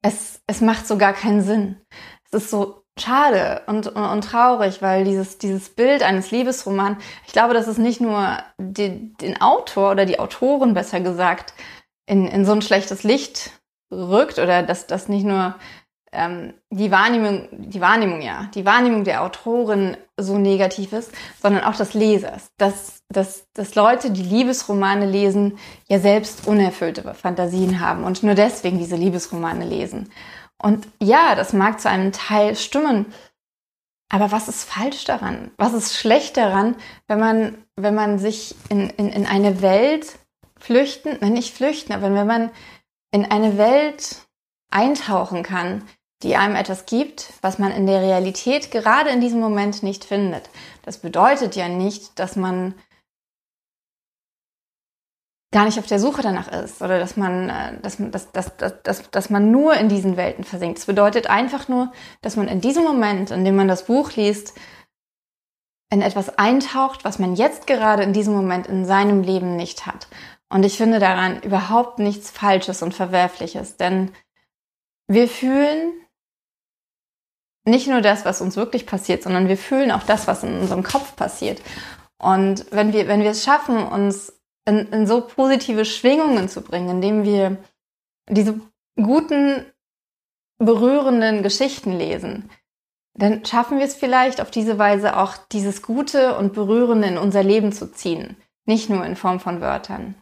es, 0.03 0.41
es 0.45 0.61
macht 0.61 0.87
so 0.87 0.97
gar 0.97 1.13
keinen 1.13 1.41
Sinn. 1.41 1.81
Es 2.25 2.43
ist 2.43 2.51
so 2.51 2.83
schade 2.99 3.63
und, 3.65 3.87
und, 3.87 4.03
und 4.03 4.23
traurig, 4.23 4.83
weil 4.83 5.03
dieses, 5.03 5.39
dieses 5.39 5.69
Bild 5.69 6.03
eines 6.03 6.29
Liebesromans, 6.29 7.03
ich 7.25 7.33
glaube, 7.33 7.55
dass 7.55 7.65
es 7.65 7.79
nicht 7.79 8.01
nur 8.01 8.37
die, 8.59 9.13
den 9.17 9.41
Autor 9.41 9.91
oder 9.91 10.05
die 10.05 10.19
Autorin 10.19 10.75
besser 10.75 10.99
gesagt 10.99 11.55
in, 12.05 12.27
in 12.27 12.45
so 12.45 12.51
ein 12.51 12.61
schlechtes 12.61 13.03
Licht 13.03 13.51
rückt 13.91 14.39
oder 14.39 14.63
dass 14.63 14.87
das 14.87 15.09
nicht 15.09 15.25
nur 15.25 15.55
ähm, 16.13 16.53
die 16.69 16.91
Wahrnehmung, 16.91 17.47
die 17.51 17.79
Wahrnehmung, 17.79 18.21
ja, 18.21 18.49
die 18.53 18.65
Wahrnehmung 18.65 19.03
der 19.03 19.23
Autorin 19.23 19.95
so 20.17 20.37
negativ 20.37 20.93
ist, 20.93 21.11
sondern 21.41 21.63
auch 21.63 21.75
des 21.75 21.93
Lesers. 21.93 22.51
Dass, 22.57 23.03
dass, 23.09 23.45
dass 23.53 23.75
Leute, 23.75 24.11
die 24.11 24.23
Liebesromane 24.23 25.05
lesen, 25.05 25.57
ja 25.87 25.99
selbst 25.99 26.47
unerfüllte 26.47 27.13
Fantasien 27.13 27.79
haben 27.79 28.03
und 28.03 28.23
nur 28.23 28.35
deswegen 28.35 28.77
diese 28.77 28.97
Liebesromane 28.97 29.65
lesen. 29.65 30.11
Und 30.57 30.87
ja, 31.01 31.35
das 31.35 31.53
mag 31.53 31.79
zu 31.79 31.89
einem 31.89 32.11
Teil 32.11 32.55
stimmen. 32.55 33.05
Aber 34.09 34.31
was 34.31 34.49
ist 34.49 34.65
falsch 34.65 35.05
daran? 35.05 35.51
Was 35.57 35.73
ist 35.73 35.95
schlecht 35.95 36.35
daran, 36.35 36.75
wenn 37.07 37.19
man, 37.19 37.57
wenn 37.77 37.95
man 37.95 38.19
sich 38.19 38.55
in, 38.67 38.89
in, 38.89 39.09
in 39.09 39.25
eine 39.25 39.61
Welt 39.61 40.19
flüchten, 40.61 41.17
nein, 41.19 41.33
nicht 41.33 41.55
flüchten, 41.55 41.93
aber 41.93 42.13
wenn 42.13 42.27
man 42.27 42.51
in 43.11 43.25
eine 43.25 43.57
Welt 43.57 44.27
eintauchen 44.69 45.43
kann, 45.43 45.83
die 46.23 46.35
einem 46.35 46.55
etwas 46.55 46.85
gibt, 46.85 47.33
was 47.41 47.59
man 47.59 47.71
in 47.71 47.87
der 47.87 48.01
Realität 48.01 48.71
gerade 48.71 49.09
in 49.09 49.21
diesem 49.21 49.39
Moment 49.39 49.83
nicht 49.83 50.05
findet. 50.05 50.49
Das 50.83 50.99
bedeutet 50.99 51.55
ja 51.55 51.67
nicht, 51.67 52.19
dass 52.19 52.35
man 52.35 52.75
gar 55.51 55.65
nicht 55.65 55.79
auf 55.79 55.87
der 55.87 55.99
Suche 55.99 56.21
danach 56.21 56.47
ist 56.47 56.81
oder 56.81 56.97
dass 56.99 57.17
man, 57.17 57.49
äh, 57.49 57.79
dass, 57.81 57.97
dass, 57.97 58.31
dass, 58.31 58.81
dass, 58.83 59.11
dass 59.11 59.29
man 59.29 59.51
nur 59.51 59.73
in 59.73 59.89
diesen 59.89 60.15
Welten 60.15 60.43
versinkt. 60.45 60.77
Es 60.77 60.85
bedeutet 60.85 61.27
einfach 61.27 61.67
nur, 61.67 61.91
dass 62.21 62.37
man 62.37 62.47
in 62.47 62.61
diesem 62.61 62.83
Moment, 62.83 63.31
in 63.31 63.43
dem 63.43 63.55
man 63.55 63.67
das 63.67 63.85
Buch 63.85 64.13
liest, 64.13 64.53
in 65.91 66.01
etwas 66.01 66.37
eintaucht, 66.37 67.03
was 67.03 67.19
man 67.19 67.35
jetzt 67.35 67.67
gerade 67.67 68.03
in 68.03 68.13
diesem 68.13 68.33
Moment 68.33 68.67
in 68.67 68.85
seinem 68.85 69.23
Leben 69.23 69.57
nicht 69.57 69.85
hat. 69.85 70.07
Und 70.51 70.65
ich 70.65 70.75
finde 70.75 70.99
daran 70.99 71.41
überhaupt 71.43 71.99
nichts 71.99 72.29
Falsches 72.29 72.81
und 72.81 72.93
Verwerfliches, 72.93 73.77
denn 73.77 74.11
wir 75.07 75.29
fühlen 75.29 75.93
nicht 77.65 77.87
nur 77.87 78.01
das, 78.01 78.25
was 78.25 78.41
uns 78.41 78.57
wirklich 78.57 78.85
passiert, 78.85 79.23
sondern 79.23 79.47
wir 79.47 79.57
fühlen 79.57 79.91
auch 79.91 80.03
das, 80.03 80.27
was 80.27 80.43
in 80.43 80.59
unserem 80.59 80.83
Kopf 80.83 81.15
passiert. 81.15 81.61
Und 82.17 82.65
wenn 82.71 82.91
wir, 82.91 83.07
wenn 83.07 83.21
wir 83.21 83.31
es 83.31 83.45
schaffen, 83.45 83.77
uns 83.77 84.41
in, 84.65 84.79
in 84.91 85.07
so 85.07 85.21
positive 85.21 85.85
Schwingungen 85.85 86.49
zu 86.49 86.61
bringen, 86.61 86.89
indem 86.89 87.23
wir 87.23 87.57
diese 88.29 88.59
guten, 88.97 89.65
berührenden 90.57 91.43
Geschichten 91.43 91.93
lesen, 91.93 92.49
dann 93.13 93.45
schaffen 93.45 93.77
wir 93.77 93.85
es 93.85 93.95
vielleicht 93.95 94.41
auf 94.41 94.51
diese 94.51 94.77
Weise 94.77 95.15
auch 95.15 95.37
dieses 95.51 95.81
Gute 95.81 96.37
und 96.37 96.53
Berührende 96.53 97.07
in 97.07 97.17
unser 97.17 97.41
Leben 97.41 97.71
zu 97.71 97.91
ziehen, 97.91 98.35
nicht 98.65 98.89
nur 98.89 99.05
in 99.05 99.15
Form 99.15 99.39
von 99.39 99.61
Wörtern. 99.61 100.20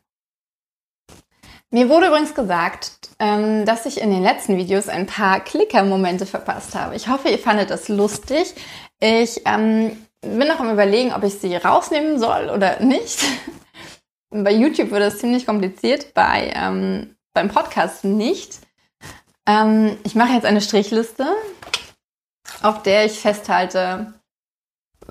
Mir 1.71 1.87
wurde 1.87 2.07
übrigens 2.07 2.33
gesagt, 2.33 3.11
ähm, 3.19 3.63
dass 3.65 3.85
ich 3.85 4.01
in 4.01 4.09
den 4.09 4.23
letzten 4.23 4.57
Videos 4.57 4.87
ein 4.87 5.05
paar 5.05 5.39
Klicker-Momente 5.39 6.25
verpasst 6.25 6.73
habe. 6.73 6.95
Ich 6.95 7.07
hoffe, 7.07 7.29
ihr 7.29 7.37
fandet 7.37 7.69
das 7.69 7.89
lustig. 7.89 8.55
Ich 8.99 9.41
ähm, 9.45 9.91
bin 10.21 10.47
noch 10.47 10.59
am 10.59 10.71
überlegen, 10.71 11.13
ob 11.13 11.23
ich 11.23 11.35
sie 11.35 11.55
rausnehmen 11.55 12.17
soll 12.17 12.49
oder 12.49 12.79
nicht. 12.79 13.23
bei 14.31 14.51
YouTube 14.51 14.89
wird 14.89 15.03
es 15.03 15.19
ziemlich 15.19 15.45
kompliziert, 15.45 16.15
bei, 16.15 16.51
ähm, 16.55 17.15
beim 17.33 17.49
Podcast 17.49 18.03
nicht. 18.03 18.57
Ähm, 19.45 19.95
ich 20.03 20.15
mache 20.15 20.33
jetzt 20.33 20.45
eine 20.45 20.61
Strichliste, 20.61 21.27
auf 22.63 22.81
der 22.81 23.05
ich 23.05 23.19
festhalte, 23.19 24.15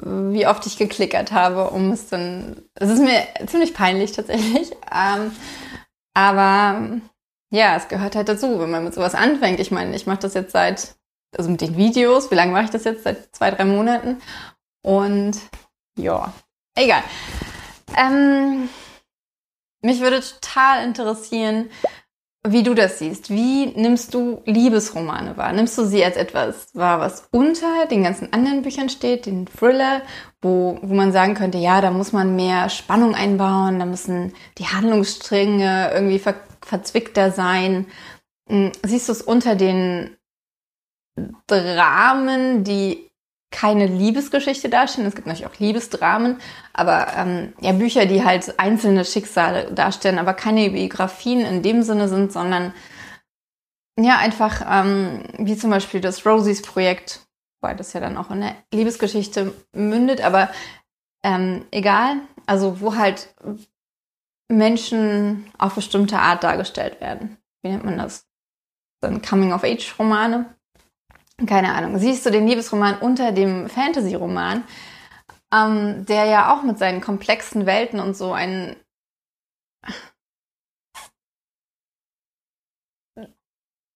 wie 0.03 0.47
oft 0.49 0.67
ich 0.67 0.77
geklickert 0.77 1.31
habe, 1.31 1.71
um 1.71 1.93
es 1.93 2.09
dann. 2.09 2.63
Es 2.75 2.91
ist 2.91 3.01
mir 3.01 3.27
ziemlich 3.47 3.75
peinlich 3.75 4.11
tatsächlich. 4.11 4.73
Aber 6.19 7.01
ja, 7.53 7.77
es 7.77 7.87
gehört 7.87 8.17
halt 8.17 8.29
dazu, 8.29 8.59
wenn 8.59 8.73
man 8.73 8.83
mit 8.83 8.93
sowas 8.93 9.15
anfängt. 9.15 9.61
Ich 9.61 9.71
meine, 9.71 9.95
ich 9.95 10.09
mache 10.09 10.19
das 10.19 10.35
jetzt 10.35 10.51
seit, 10.51 10.97
also 11.37 11.49
mit 11.49 11.61
den 11.61 11.77
Videos, 11.77 12.33
wie 12.33 12.35
lange 12.35 12.51
mache 12.51 12.65
ich 12.65 12.71
das 12.71 12.83
jetzt? 12.83 13.05
Seit 13.05 13.37
zwei, 13.37 13.53
drei 13.53 13.65
Monaten. 13.65 14.21
Und 14.83 15.39
ja, 15.97 16.33
egal. 16.75 17.05
Ähm, 17.97 18.69
mich 19.81 20.01
würde 20.01 20.21
total 20.21 20.83
interessieren, 20.83 21.71
wie 22.53 22.63
du 22.63 22.75
das 22.75 22.99
siehst. 22.99 23.31
Wie 23.31 23.67
nimmst 23.67 24.15
du 24.15 24.43
Liebesromane 24.45 25.37
wahr? 25.37 25.53
Nimmst 25.53 25.77
du 25.79 25.85
sie 25.85 26.05
als 26.05 26.17
etwas 26.17 26.69
wahr, 26.75 27.01
was 27.01 27.29
unter 27.31 27.87
den 27.87 28.05
ganzen 28.05 28.33
anderen 28.33 28.63
Büchern 28.63 28.89
steht, 28.89 29.27
den 29.27 29.47
Thriller, 29.47 30.03
wo, 30.41 30.79
wo 30.83 30.95
man 30.95 31.13
sagen 31.13 31.35
könnte, 31.35 31.59
ja, 31.59 31.81
da 31.81 31.91
muss 31.91 32.13
man 32.13 32.37
mehr 32.37 32.69
Spannung 32.69 33.15
einbauen, 33.15 33.79
da 33.79 33.87
müssen 33.87 34.33
die 34.59 34.67
Handlungsstränge 34.67 35.91
irgendwie 35.93 36.19
ver 36.19 36.35
verzwickter 36.61 37.31
sein. 37.31 37.87
Hm, 38.49 38.73
siehst 38.85 39.09
du 39.09 39.13
es 39.13 39.23
unter 39.23 39.55
den 39.55 40.17
Dramen, 41.47 42.65
die 42.65 43.08
keine 43.51 43.87
Liebesgeschichte 43.87 44.69
darstellen. 44.69 45.07
Es 45.07 45.15
gibt 45.15 45.27
natürlich 45.27 45.51
auch 45.51 45.59
Liebesdramen, 45.59 46.39
aber 46.73 47.09
ähm, 47.17 47.55
ja 47.61 47.73
Bücher, 47.73 48.07
die 48.07 48.25
halt 48.25 48.59
einzelne 48.59 49.05
Schicksale 49.05 49.73
darstellen, 49.73 50.19
aber 50.19 50.35
keine 50.35 50.71
Biografien 50.71 51.41
in 51.41 51.63
dem 51.63 51.83
Sinne 51.83 52.09
sind, 52.09 52.33
sondern 52.33 52.75
ja 53.99 54.19
einfach 54.19 54.63
ähm, 54.69 55.25
wie 55.39 55.57
zum 55.57 55.71
Beispiel 55.71 56.01
das 56.01 56.27
Rosies 56.27 56.63
Projekt, 56.63 57.27
weil 57.61 57.75
das 57.75 57.93
ja 57.95 58.01
dann 58.01 58.17
auch 58.17 58.31
in 58.31 58.43
der 58.43 58.55
Liebesgeschichte 58.73 59.53
mündet, 59.73 60.21
aber 60.21 60.51
ähm, 61.25 61.65
egal, 61.71 62.21
also 62.47 62.81
wo 62.81 62.97
halt 62.97 63.35
Menschen 64.49 65.51
auf 65.59 65.75
bestimmte 65.75 66.19
Art 66.19 66.45
dargestellt 66.45 67.01
werden. 67.01 67.39
Wie 67.63 67.69
nennt 67.69 67.85
man 67.85 67.99
das? 67.99 68.27
Dann 69.01 69.23
Coming-of-Age-Romane. 69.23 70.55
Keine 71.47 71.75
Ahnung. 71.75 71.99
Siehst 71.99 72.27
du 72.27 72.31
den 72.31 72.47
Liebesroman 72.47 72.99
unter 72.99 73.33
dem 73.33 73.69
Fantasy-Roman, 73.69 74.65
ähm, 75.53 76.05
der 76.07 76.25
ja 76.25 76.53
auch 76.53 76.63
mit 76.63 76.79
seinen 76.79 77.01
komplexen 77.01 77.65
Welten 77.65 78.01
und 78.01 78.17
so 78.17 78.33
einen 78.33 78.77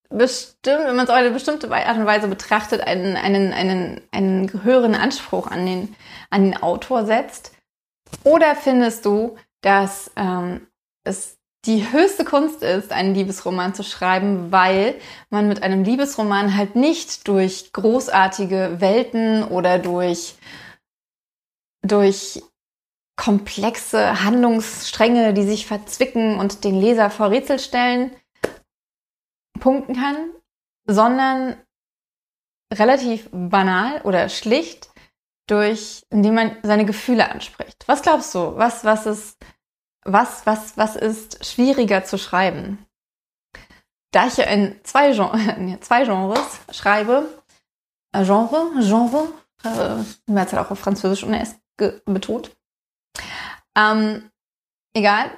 bestimmt, 0.08 0.84
wenn 0.84 0.96
man 0.96 1.04
es 1.04 1.10
auf 1.10 1.16
eine 1.16 1.30
bestimmte 1.30 1.70
Art 1.70 1.96
und 1.96 2.06
Weise 2.06 2.28
betrachtet, 2.28 2.82
einen, 2.82 3.16
einen, 3.16 3.52
einen, 3.52 4.00
einen 4.10 4.62
höheren 4.62 4.94
Anspruch 4.94 5.46
an 5.46 5.66
den, 5.66 5.96
an 6.30 6.44
den 6.44 6.62
Autor 6.62 7.06
setzt? 7.06 7.52
Oder 8.24 8.54
findest 8.54 9.04
du, 9.04 9.36
dass 9.62 10.10
ähm, 10.16 10.66
es 11.04 11.38
die 11.64 11.92
höchste 11.92 12.24
Kunst 12.24 12.62
ist, 12.62 12.90
einen 12.90 13.14
Liebesroman 13.14 13.74
zu 13.74 13.84
schreiben, 13.84 14.50
weil 14.50 15.00
man 15.30 15.48
mit 15.48 15.62
einem 15.62 15.84
Liebesroman 15.84 16.56
halt 16.56 16.74
nicht 16.74 17.28
durch 17.28 17.72
großartige 17.72 18.80
Welten 18.80 19.44
oder 19.44 19.78
durch, 19.78 20.34
durch 21.82 22.42
komplexe 23.16 24.24
Handlungsstränge, 24.24 25.34
die 25.34 25.44
sich 25.44 25.66
verzwicken 25.66 26.38
und 26.38 26.64
den 26.64 26.80
Leser 26.80 27.10
vor 27.10 27.30
Rätsel 27.30 27.60
stellen, 27.60 28.10
punkten 29.60 29.94
kann, 29.94 30.32
sondern 30.86 31.56
relativ 32.72 33.28
banal 33.30 34.00
oder 34.02 34.28
schlicht 34.28 34.90
durch, 35.46 36.04
indem 36.10 36.34
man 36.34 36.56
seine 36.62 36.84
Gefühle 36.84 37.30
anspricht. 37.30 37.84
Was 37.86 38.02
glaubst 38.02 38.34
du? 38.34 38.56
Was, 38.56 38.84
was 38.84 39.06
ist, 39.06 39.38
was, 40.04 40.46
was, 40.46 40.76
was 40.76 40.96
ist 40.96 41.44
schwieriger 41.44 42.04
zu 42.04 42.18
schreiben? 42.18 42.86
Da 44.12 44.26
ich 44.26 44.36
ja 44.36 44.44
in 44.44 44.78
zwei, 44.84 45.12
Gen 45.12 45.78
zwei 45.80 46.04
Genres 46.04 46.60
schreibe, 46.70 47.42
äh, 48.12 48.24
Genre, 48.24 48.70
Genre, 48.80 49.32
äh, 49.64 50.30
Mehrzahl 50.30 50.64
auch 50.64 50.70
auf 50.70 50.78
Französisch 50.78 51.24
ohne 51.24 51.40
S 51.40 51.56
betont. 52.04 52.54
Ähm, 53.76 54.30
egal, 54.94 55.30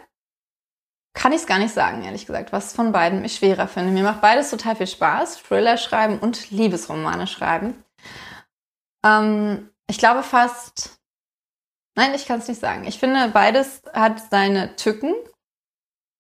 kann 1.15 1.33
ich 1.33 1.43
es 1.43 1.47
gar 1.47 1.59
nicht 1.59 1.73
sagen, 1.73 2.03
ehrlich 2.03 2.27
gesagt, 2.27 2.53
was 2.53 2.73
von 2.73 2.91
beiden 2.91 3.25
ich 3.25 3.37
schwerer 3.37 3.69
finde. 3.69 3.93
Mir 3.93 4.03
macht 4.03 4.21
beides 4.21 4.51
total 4.51 4.75
viel 4.75 4.89
Spaß, 4.89 5.39
Thriller 5.39 5.77
schreiben 5.77 6.19
und 6.19 6.51
Liebesromane 6.51 7.29
schreiben. 7.29 7.85
Ähm, 9.05 9.71
ich 9.87 9.99
glaube 9.99 10.25
fast, 10.25 10.99
nein, 11.95 12.15
ich 12.15 12.27
kann 12.27 12.41
es 12.41 12.49
nicht 12.49 12.61
sagen. 12.61 12.85
Ich 12.85 12.99
finde, 12.99 13.29
beides 13.29 13.83
hat 13.93 14.23
seine 14.31 14.77
Tücken. 14.77 15.15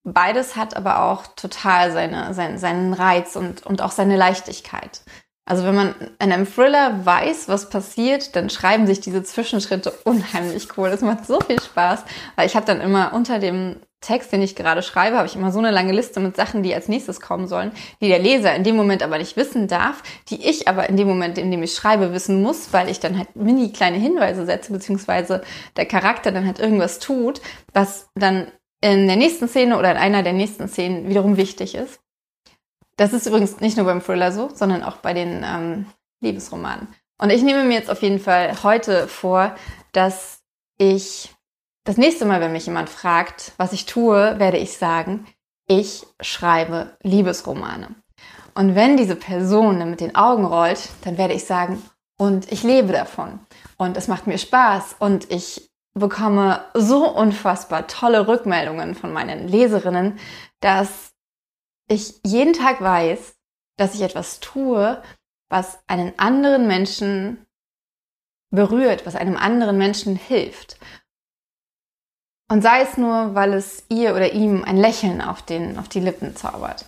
Beides 0.07 0.57
hat 0.57 0.77
aber 0.77 1.03
auch 1.05 1.27
total 1.29 1.91
seine, 1.91 2.35
seinen, 2.35 2.59
seinen 2.59 2.93
Reiz 2.93 3.37
und, 3.37 3.65
und 3.65 3.81
auch 3.81 3.91
seine 3.91 4.17
Leichtigkeit. 4.17 5.01
Also 5.47 5.65
wenn 5.65 5.75
man 5.75 5.95
in 6.19 6.33
einem 6.33 6.47
Thriller 6.47 7.05
weiß, 7.05 7.49
was 7.49 7.69
passiert, 7.69 8.35
dann 8.35 8.49
schreiben 8.49 8.87
sich 8.87 9.01
diese 9.01 9.23
Zwischenschritte 9.23 9.91
unheimlich 10.05 10.77
cool. 10.77 10.91
Das 10.91 11.03
macht 11.03 11.27
so 11.27 11.41
viel 11.41 11.61
Spaß, 11.61 12.05
weil 12.37 12.47
ich 12.47 12.57
habe 12.57 12.67
dann 12.67 12.81
immer 12.81 13.13
unter 13.13 13.39
dem 13.39 13.77
Text, 14.05 14.33
den 14.33 14.43
ich 14.43 14.55
gerade 14.55 14.83
schreibe, 14.83 15.17
habe 15.17 15.27
ich 15.27 15.37
immer 15.37 15.53
so 15.53 15.59
eine 15.59 15.71
lange 15.71 15.93
Liste 15.93 16.21
mit 16.21 16.37
Sachen, 16.37 16.63
die 16.63 16.75
als 16.75 16.89
nächstes 16.89 17.21
kommen 17.21 17.49
sollen, 17.49 17.73
die 18.01 18.09
der 18.09 18.19
Leser 18.19 18.55
in 18.55 18.65
dem 18.65 18.77
Moment 18.77 19.03
aber 19.03 19.19
nicht 19.19 19.37
wissen 19.37 19.69
darf, 19.69 20.03
die 20.29 20.45
ich 20.49 20.69
aber 20.69 20.89
in 20.89 20.97
dem 20.97 21.09
Moment, 21.09 21.39
in 21.39 21.51
dem 21.51 21.63
ich 21.63 21.75
schreibe, 21.75 22.13
wissen 22.13 22.43
muss, 22.43 22.73
weil 22.73 22.89
ich 22.89 23.01
dann 23.01 23.19
halt 23.19 23.35
mini 23.35 23.73
kleine 23.73 23.99
Hinweise 23.99 24.47
setze, 24.47 24.73
beziehungsweise 24.73 25.43
der 25.77 25.87
Charakter 25.87 26.33
dann 26.33 26.47
halt 26.47 26.59
irgendwas 26.59 26.99
tut, 26.99 27.41
was 27.73 28.09
dann 28.15 28.49
in 28.81 29.07
der 29.07 29.17
nächsten 29.17 29.49
Szene 29.49 29.79
oder 29.79 29.91
in 29.91 29.97
einer 29.97 30.23
der 30.23 30.35
nächsten 30.35 30.69
Szenen 30.69 31.09
wiederum 31.09 31.37
wichtig 31.37 31.75
ist. 31.75 32.01
Das 32.97 33.13
ist 33.13 33.27
übrigens 33.27 33.61
nicht 33.61 33.77
nur 33.77 33.87
beim 33.87 34.03
Thriller 34.03 34.31
so, 34.31 34.51
sondern 34.55 34.83
auch 34.83 34.99
bei 34.99 35.15
den 35.15 35.45
ähm, 35.45 35.87
Liebesromanen. 36.21 36.89
Und 37.19 37.31
ich 37.31 37.43
nehme 37.43 37.65
mir 37.65 37.75
jetzt 37.75 37.91
auf 37.91 38.03
jeden 38.03 38.21
Fall 38.21 38.63
heute 38.63 39.09
vor, 39.09 39.55
dass 39.93 40.41
ich 40.79 41.34
das 41.85 41.97
nächste 41.97 42.25
Mal, 42.25 42.41
wenn 42.41 42.53
mich 42.53 42.67
jemand 42.67 42.89
fragt, 42.89 43.53
was 43.59 43.73
ich 43.73 43.87
tue, 43.87 44.39
werde 44.39 44.59
ich 44.59 44.77
sagen, 44.79 45.27
ich 45.67 46.07
schreibe 46.21 46.97
Liebesromane. 47.03 47.95
Und 48.55 48.75
wenn 48.75 48.97
diese 48.97 49.17
Person 49.17 49.91
mit 49.91 50.01
den 50.01 50.15
Augen 50.15 50.45
rollt, 50.45 50.89
dann 51.03 51.19
werde 51.19 51.35
ich 51.35 51.45
sagen, 51.45 51.83
und 52.17 52.51
ich 52.53 52.63
lebe 52.63 52.93
davon. 52.93 53.41
Und 53.77 53.97
es 53.97 54.09
macht 54.09 54.27
mir 54.27 54.39
Spaß 54.39 54.97
und 54.99 55.31
ich 55.31 55.71
bekomme 55.95 56.65
so 56.75 57.09
unfassbar 57.09 57.87
tolle 57.87 58.29
Rückmeldungen 58.29 58.95
von 58.95 59.13
meinen 59.13 59.49
Leserinnen, 59.49 60.19
dass 60.61 61.13
ich 61.89 62.21
jeden 62.25 62.53
Tag 62.53 62.81
weiß, 62.81 63.37
dass 63.77 63.95
ich 63.95 64.03
etwas 64.03 64.41
tue, 64.41 65.03
was 65.49 65.79
einen 65.87 66.19
anderen 66.19 66.67
Menschen 66.67 67.47
berührt, 68.51 69.07
was 69.07 69.17
einem 69.17 69.37
anderen 69.37 69.77
Menschen 69.77 70.17
hilft. 70.17 70.79
Und 72.55 72.63
sei 72.63 72.83
es 72.83 72.97
nur, 72.97 73.35
weil 73.35 73.53
es 73.53 73.83
ihr 73.89 74.15
oder 74.15 74.33
ihm 74.33 74.63
ein 74.63 74.77
Lächeln 74.77 75.21
auf, 75.21 75.43
den, 75.43 75.77
auf 75.77 75.89
die 75.89 75.99
Lippen 75.99 76.37
zaubert. 76.37 76.85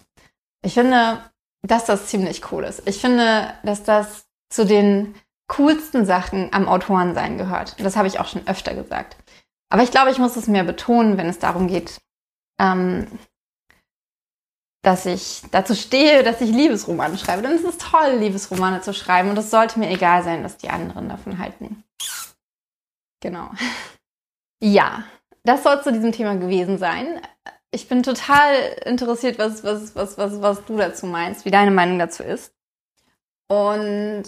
Ich 0.65 0.75
finde, 0.75 1.19
dass 1.63 1.87
das 1.87 2.07
ziemlich 2.07 2.53
cool 2.53 2.63
ist. 2.63 2.87
Ich 2.87 3.01
finde, 3.01 3.53
dass 3.65 3.83
das 3.83 4.29
zu 4.49 4.65
den 4.65 5.17
coolsten 5.49 6.07
Sachen 6.07 6.53
am 6.53 6.69
Autorensein 6.69 7.37
gehört. 7.37 7.81
Das 7.81 7.97
habe 7.97 8.07
ich 8.07 8.21
auch 8.21 8.29
schon 8.29 8.47
öfter 8.47 8.75
gesagt. 8.75 9.17
Aber 9.69 9.83
ich 9.83 9.91
glaube, 9.91 10.13
ich 10.13 10.19
muss 10.19 10.37
es 10.37 10.47
mehr 10.47 10.63
betonen, 10.63 11.17
wenn 11.17 11.29
es 11.29 11.41
darum 11.41 11.67
geht, 11.67 12.01
ähm, 12.61 13.09
dass 14.85 15.05
ich 15.05 15.43
dazu 15.51 15.75
stehe, 15.75 16.23
dass 16.23 16.41
ich 16.43 16.51
Liebesromane 16.53 17.19
schreibe. 17.19 17.43
Denn 17.43 17.57
es 17.57 17.65
ist 17.65 17.81
toll, 17.81 18.19
Liebesromane 18.21 18.83
zu 18.83 18.95
schreiben 18.95 19.31
und 19.31 19.39
es 19.39 19.51
sollte 19.51 19.81
mir 19.81 19.91
egal 19.91 20.23
sein, 20.23 20.45
was 20.45 20.59
die 20.59 20.71
anderen 20.71 21.09
davon 21.09 21.41
halten. 21.41 21.83
Genau. 23.21 23.51
Ja, 24.63 25.05
das 25.47 25.63
soll 25.63 25.83
zu 25.83 25.93
diesem 25.93 26.13
Thema 26.13 26.37
gewesen 26.37 26.79
sein. 26.79 27.21
Ich 27.71 27.89
bin 27.89 28.03
total 28.03 28.55
interessiert, 28.85 29.39
was, 29.39 29.65
was, 29.65 29.95
was, 29.95 30.19
was, 30.19 30.41
was 30.41 30.65
du 30.65 30.77
dazu 30.77 31.07
meinst, 31.07 31.45
wie 31.45 31.51
deine 31.51 31.71
Meinung 31.71 31.99
dazu 31.99 32.23
ist. 32.23 32.53
Und 33.49 34.25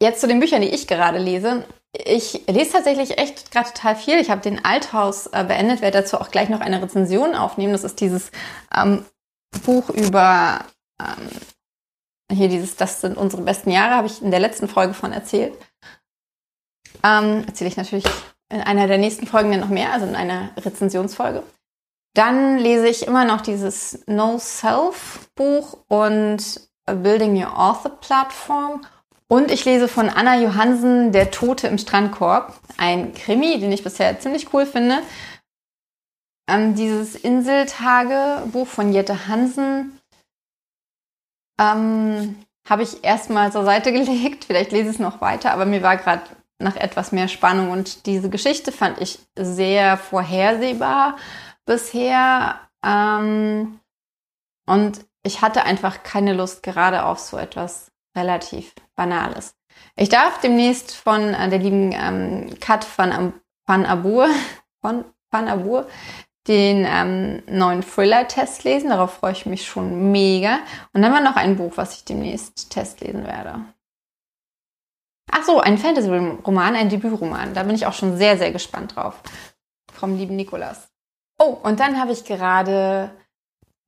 jetzt 0.00 0.20
zu 0.20 0.26
den 0.26 0.40
Büchern, 0.40 0.62
die 0.62 0.68
ich 0.68 0.86
gerade 0.86 1.18
lese. 1.18 1.64
Ich 1.92 2.46
lese 2.48 2.72
tatsächlich 2.72 3.18
echt 3.18 3.50
gerade 3.50 3.68
total 3.72 3.96
viel. 3.96 4.18
Ich 4.18 4.30
habe 4.30 4.40
den 4.40 4.64
Althaus 4.64 5.26
äh, 5.28 5.44
beendet, 5.44 5.82
werde 5.82 6.00
dazu 6.00 6.18
auch 6.18 6.30
gleich 6.30 6.48
noch 6.48 6.60
eine 6.60 6.82
Rezension 6.82 7.34
aufnehmen. 7.34 7.72
Das 7.72 7.84
ist 7.84 8.00
dieses 8.00 8.30
ähm, 8.74 9.04
Buch 9.64 9.90
über 9.90 10.64
ähm, 11.00 11.28
hier 12.32 12.48
dieses, 12.48 12.76
das 12.76 13.00
sind 13.00 13.16
unsere 13.16 13.42
besten 13.42 13.70
Jahre, 13.70 13.94
habe 13.94 14.06
ich 14.06 14.22
in 14.22 14.30
der 14.30 14.40
letzten 14.40 14.68
Folge 14.68 14.94
von 14.94 15.12
erzählt. 15.12 15.54
Ähm, 17.04 17.44
erzähle 17.46 17.68
ich 17.68 17.76
natürlich 17.76 18.04
in 18.52 18.60
einer 18.60 18.86
der 18.86 18.98
nächsten 18.98 19.26
Folgen 19.26 19.50
dann 19.50 19.60
noch 19.60 19.68
mehr, 19.68 19.92
also 19.92 20.06
in 20.06 20.14
einer 20.14 20.50
Rezensionsfolge. 20.56 21.42
Dann 22.14 22.58
lese 22.58 22.86
ich 22.88 23.06
immer 23.06 23.24
noch 23.24 23.40
dieses 23.40 24.04
No 24.06 24.38
Self 24.38 25.30
Buch 25.34 25.78
und 25.88 26.60
Building 26.84 27.42
Your 27.42 27.58
Author 27.58 27.92
Platform 28.00 28.84
und 29.28 29.50
ich 29.50 29.64
lese 29.64 29.88
von 29.88 30.10
Anna 30.10 30.38
Johansen 30.38 31.10
Der 31.10 31.30
Tote 31.30 31.66
im 31.66 31.78
Strandkorb, 31.78 32.52
ein 32.76 33.14
Krimi, 33.14 33.58
den 33.58 33.72
ich 33.72 33.82
bisher 33.82 34.20
ziemlich 34.20 34.52
cool 34.52 34.66
finde. 34.66 34.98
Ähm, 36.46 36.74
dieses 36.74 37.14
Inseltage-Buch 37.14 38.66
von 38.66 38.92
Jette 38.92 39.28
Hansen 39.28 39.98
ähm, 41.58 42.44
habe 42.68 42.82
ich 42.82 43.04
erstmal 43.04 43.50
zur 43.50 43.64
Seite 43.64 43.90
gelegt. 43.94 44.44
Vielleicht 44.44 44.72
lese 44.72 44.90
ich 44.90 44.96
es 44.96 44.98
noch 44.98 45.22
weiter, 45.22 45.52
aber 45.52 45.64
mir 45.64 45.82
war 45.82 45.96
gerade 45.96 46.24
nach 46.62 46.76
etwas 46.76 47.12
mehr 47.12 47.28
Spannung 47.28 47.70
und 47.70 48.06
diese 48.06 48.30
Geschichte 48.30 48.72
fand 48.72 49.00
ich 49.00 49.18
sehr 49.36 49.96
vorhersehbar 49.96 51.16
bisher. 51.66 52.60
Ähm, 52.84 53.80
und 54.66 55.04
ich 55.22 55.42
hatte 55.42 55.64
einfach 55.64 56.02
keine 56.02 56.32
Lust 56.32 56.62
gerade 56.62 57.04
auf 57.04 57.18
so 57.18 57.36
etwas 57.36 57.92
relativ 58.16 58.74
Banales. 58.94 59.54
Ich 59.96 60.08
darf 60.08 60.40
demnächst 60.40 60.94
von 60.94 61.34
äh, 61.34 61.48
der 61.48 61.58
lieben 61.58 61.92
ähm, 61.92 62.54
Kat 62.60 62.86
van, 62.96 63.34
van 63.66 63.86
Abur, 63.86 64.28
von 64.80 65.04
Van 65.30 65.48
Abur 65.48 65.88
den 66.48 66.86
ähm, 66.88 67.42
neuen 67.46 67.82
Thriller-Test 67.82 68.64
lesen. 68.64 68.90
Darauf 68.90 69.14
freue 69.14 69.32
ich 69.32 69.46
mich 69.46 69.64
schon 69.64 70.10
mega. 70.10 70.58
Und 70.92 71.02
dann 71.02 71.12
war 71.12 71.20
noch 71.20 71.36
ein 71.36 71.56
Buch, 71.56 71.72
was 71.76 71.94
ich 71.94 72.04
demnächst 72.04 72.70
testlesen 72.70 73.26
werde. 73.26 73.60
Ach 75.34 75.44
so, 75.44 75.60
ein 75.60 75.78
Fantasy-Roman, 75.78 76.76
ein 76.76 76.90
Debütroman. 76.90 77.54
Da 77.54 77.62
bin 77.62 77.74
ich 77.74 77.86
auch 77.86 77.94
schon 77.94 78.18
sehr, 78.18 78.36
sehr 78.36 78.52
gespannt 78.52 78.94
drauf. 78.94 79.20
Vom 79.92 80.16
lieben 80.16 80.36
Nikolas. 80.36 80.88
Oh, 81.42 81.56
und 81.62 81.80
dann 81.80 81.98
habe 81.98 82.12
ich 82.12 82.24
gerade 82.24 83.10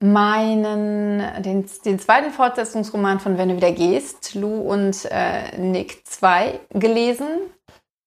meinen, 0.02 1.42
den, 1.42 1.66
den 1.85 1.98
zweiten 1.98 2.30
Fortsetzungsroman 2.30 3.20
von 3.20 3.37
Wenn 3.37 3.50
du 3.50 3.57
wieder 3.57 3.72
gehst, 3.72 4.35
Lou 4.35 4.61
und 4.61 5.04
äh, 5.11 5.57
Nick 5.59 6.07
2 6.07 6.61
gelesen. 6.70 7.26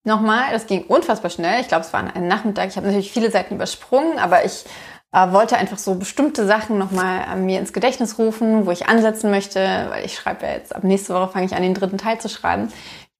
Nochmal, 0.03 0.51
das 0.51 0.65
ging 0.65 0.85
unfassbar 0.85 1.29
schnell. 1.29 1.61
Ich 1.61 1.67
glaube, 1.67 1.85
es 1.85 1.93
war 1.93 1.99
ein 2.13 2.27
Nachmittag. 2.27 2.69
Ich 2.69 2.75
habe 2.75 2.87
natürlich 2.87 3.11
viele 3.11 3.29
Seiten 3.29 3.55
übersprungen, 3.55 4.17
aber 4.17 4.45
ich 4.45 4.65
äh, 5.11 5.31
wollte 5.31 5.57
einfach 5.57 5.77
so 5.77 5.95
bestimmte 5.95 6.47
Sachen 6.47 6.77
nochmal 6.77 7.25
äh, 7.31 7.35
mir 7.35 7.59
ins 7.59 7.71
Gedächtnis 7.71 8.17
rufen, 8.17 8.65
wo 8.65 8.71
ich 8.71 8.87
ansetzen 8.87 9.29
möchte, 9.29 9.87
weil 9.89 10.05
ich 10.05 10.15
schreibe 10.15 10.45
ja 10.45 10.53
jetzt, 10.53 10.75
ab 10.75 10.83
nächste 10.83 11.13
Woche 11.13 11.29
fange 11.33 11.45
ich 11.45 11.55
an, 11.55 11.61
den 11.61 11.73
dritten 11.73 11.97
Teil 11.97 12.19
zu 12.19 12.29
schreiben. 12.29 12.71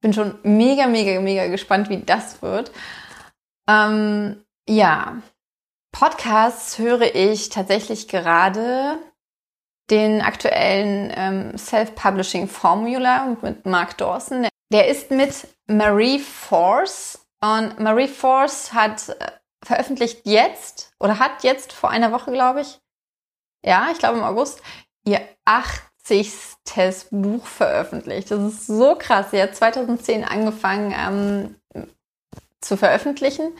Bin 0.02 0.14
schon 0.14 0.38
mega, 0.44 0.88
mega, 0.88 1.20
mega 1.20 1.48
gespannt, 1.48 1.90
wie 1.90 2.02
das 2.02 2.42
wird. 2.42 2.72
Ähm, 3.68 4.44
ja, 4.68 5.22
Podcasts 5.92 6.78
höre 6.78 7.16
ich 7.16 7.50
tatsächlich 7.50 8.08
gerade 8.08 9.00
den 9.90 10.22
aktuellen 10.22 11.12
ähm, 11.16 11.58
Self-Publishing 11.58 12.48
Formula 12.48 13.38
mit 13.42 13.66
Mark 13.66 13.98
Dawson. 13.98 14.48
Der 14.72 14.88
ist 14.88 15.12
mit 15.12 15.48
Marie 15.68 16.20
Force 16.20 17.28
und 17.42 17.80
Marie 17.80 18.08
Force 18.08 18.74
hat 18.74 19.10
äh, 19.10 19.32
veröffentlicht 19.64 20.22
jetzt 20.26 20.94
oder 21.00 21.20
hat 21.20 21.44
jetzt 21.44 21.74
vor 21.74 21.90
einer 21.90 22.12
Woche, 22.12 22.32
glaube 22.32 22.62
ich, 22.62 22.80
ja, 23.66 23.90
ich 23.92 23.98
glaube 23.98 24.18
im 24.18 24.24
August, 24.24 24.62
ihr 25.06 25.22
80. 26.12 27.10
Buch 27.12 27.46
veröffentlicht. 27.46 28.32
Das 28.32 28.42
ist 28.42 28.68
so 28.68 28.96
krass. 28.96 29.32
Sie 29.32 29.42
hat 29.42 29.56
2010 29.56 30.24
angefangen 30.24 30.94
ähm, 31.76 31.88
zu 32.62 32.78
veröffentlichen 32.78 33.54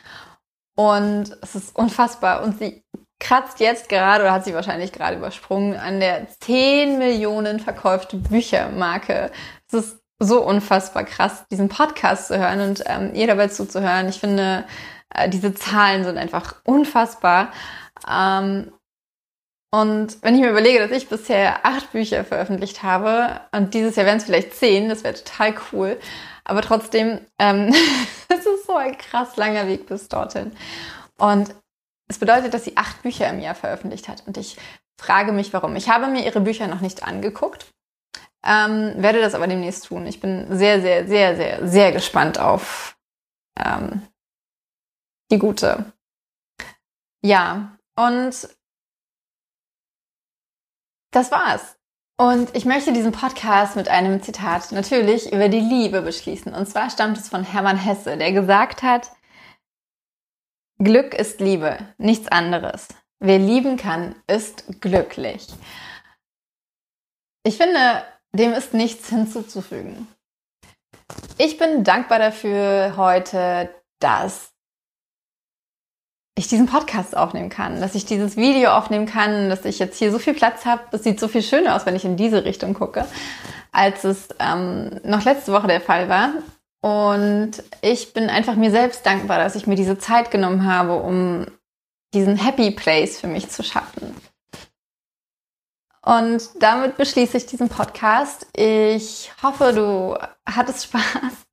und 0.76 1.38
es 1.42 1.56
ist 1.56 1.76
unfassbar. 1.76 2.44
Und 2.44 2.60
sie 2.60 2.84
kratzt 3.20 3.60
jetzt 3.60 3.90
gerade, 3.90 4.24
oder 4.24 4.34
hat 4.34 4.46
sie 4.46 4.54
wahrscheinlich 4.54 4.92
gerade 4.92 5.18
übersprungen, 5.18 5.76
an 5.76 6.00
der 6.00 6.28
10 6.42 7.00
Millionen 7.00 7.60
verkaufte 7.60 8.18
Büchermarke. 8.18 9.32
Es 9.68 9.74
ist 9.74 10.00
so 10.20 10.44
unfassbar 10.44 11.04
krass, 11.04 11.46
diesen 11.52 11.70
Podcast 11.70 12.28
zu 12.28 12.38
hören 12.38 12.62
und 12.62 12.84
ähm, 12.86 13.14
ihr 13.14 13.28
dabei 13.28 13.48
zuzuhören. 13.48 14.10
Ich 14.10 14.20
finde, 14.20 14.66
äh, 15.14 15.30
diese 15.30 15.54
Zahlen 15.54 16.04
sind 16.04 16.18
einfach 16.18 16.56
unfassbar. 16.64 17.52
Ähm, 18.10 18.72
und 19.72 20.22
wenn 20.24 20.36
ich 20.36 20.42
mir 20.42 20.50
überlege, 20.52 20.80
dass 20.80 20.92
ich 20.92 21.10
bisher 21.10 21.66
acht 21.66 21.92
Bücher 21.92 22.24
veröffentlicht 22.24 22.84
habe 22.84 23.42
und 23.52 23.74
dieses 23.74 23.96
Jahr 23.96 24.06
werden 24.06 24.18
es 24.18 24.24
vielleicht 24.24 24.54
zehn, 24.54 24.88
das 24.88 25.04
wäre 25.04 25.16
total 25.16 25.56
cool. 25.72 26.00
Aber 26.46 26.62
trotzdem, 26.62 27.20
ähm, 27.40 27.74
es 28.30 28.46
ist 28.46 28.66
so 28.66 28.76
ein 28.76 28.98
krass 28.98 29.36
langer 29.36 29.68
Weg 29.68 29.88
bis 29.88 30.08
dorthin. 30.08 30.54
Und 31.18 31.54
es 32.08 32.18
bedeutet, 32.18 32.54
dass 32.54 32.64
sie 32.64 32.78
acht 32.78 33.02
Bücher 33.02 33.30
im 33.30 33.40
Jahr 33.40 33.56
veröffentlicht 33.56 34.08
hat. 34.08 34.24
Und 34.26 34.38
ich 34.38 34.56
frage 34.98 35.34
mich, 35.34 35.52
warum. 35.52 35.76
Ich 35.76 35.90
habe 35.90 36.08
mir 36.08 36.24
ihre 36.26 36.40
Bücher 36.40 36.68
noch 36.68 36.80
nicht 36.80 37.04
angeguckt, 37.04 37.68
ähm, 38.46 38.94
werde 38.98 39.20
das 39.20 39.36
aber 39.36 39.48
demnächst 39.48 39.88
tun. 39.88 40.06
Ich 40.06 40.22
bin 40.22 40.48
sehr, 40.56 40.80
sehr, 40.80 41.06
sehr, 41.06 41.36
sehr, 41.36 41.68
sehr 41.68 41.92
gespannt 41.92 42.40
auf 42.40 42.98
ähm, 43.60 44.02
die 45.30 45.40
gute. 45.40 45.92
Ja, 47.22 47.78
und 47.98 48.57
das 51.12 51.32
war's. 51.32 51.78
Und 52.20 52.56
ich 52.56 52.66
möchte 52.66 52.94
diesen 52.94 53.12
Podcast 53.12 53.76
mit 53.76 53.90
einem 53.90 54.24
Zitat 54.24 54.72
natürlich 54.72 55.32
über 55.32 55.50
die 55.50 55.60
Liebe 55.60 56.02
beschließen. 56.02 56.54
Und 56.54 56.66
zwar 56.68 56.90
stammt 56.90 57.18
es 57.18 57.30
von 57.30 57.44
Hermann 57.44 57.78
Hesse, 57.78 58.18
der 58.18 58.32
gesagt 58.32 58.82
hat, 58.82 59.12
Glück 60.80 61.14
ist 61.14 61.40
Liebe, 61.40 61.78
nichts 61.98 62.28
anderes. 62.28 62.88
Wer 63.20 63.40
lieben 63.40 63.78
kann, 63.78 64.16
ist 64.28 64.82
glücklich. 64.82 65.48
Ich 67.44 67.58
finde, 67.58 68.04
dem 68.32 68.54
ist 68.54 68.74
nichts 68.74 69.10
hinzuzufügen. 69.10 70.08
Ich 71.38 71.58
bin 71.58 71.84
dankbar 71.84 72.20
dafür 72.20 72.96
heute, 72.98 73.74
dass 74.00 74.54
ich 76.38 76.48
diesen 76.48 76.68
Podcast 76.68 77.18
aufnehmen 77.18 77.50
kann, 77.50 77.82
dass 77.82 77.96
ich 77.96 78.06
dieses 78.06 78.38
Video 78.38 78.70
aufnehmen 78.70 79.08
kann, 79.08 79.50
dass 79.50 79.66
ich 79.66 79.80
jetzt 79.80 79.98
hier 79.98 80.12
so 80.12 80.20
viel 80.20 80.36
Platz 80.36 80.66
habe. 80.66 80.84
Das 80.92 81.04
sieht 81.04 81.20
so 81.20 81.28
viel 81.28 81.42
schöner 81.42 81.76
aus, 81.76 81.86
wenn 81.88 81.96
ich 81.96 82.06
in 82.06 82.16
diese 82.16 82.46
Richtung 82.46 82.76
gucke, 82.76 83.06
als 83.72 84.04
es 84.04 84.30
ähm, 84.40 85.00
noch 85.04 85.26
letzte 85.26 85.52
Woche 85.52 85.68
der 85.68 85.82
Fall 85.82 86.10
war. 86.10 86.34
Und 86.82 87.64
ich 87.82 88.14
bin 88.14 88.30
einfach 88.30 88.56
mir 88.56 88.70
selbst 88.70 89.04
dankbar, 89.06 89.40
dass 89.40 89.56
ich 89.56 89.66
mir 89.66 89.76
diese 89.76 89.98
Zeit 89.98 90.30
genommen 90.30 90.72
habe, 90.72 91.02
um 91.02 91.48
diesen 92.14 92.38
Happy 92.38 92.70
Place 92.70 93.20
für 93.20 93.28
mich 93.28 93.50
zu 93.50 93.64
schaffen. 93.64 94.07
Und 96.08 96.64
damit 96.64 96.96
beschließe 96.96 97.36
ich 97.36 97.48
diesen 97.48 97.68
Podcast. 97.68 98.48
Ich 98.56 99.30
hoffe, 99.44 99.74
du 99.74 100.18
hattest 100.50 100.86
Spaß. 100.86 101.04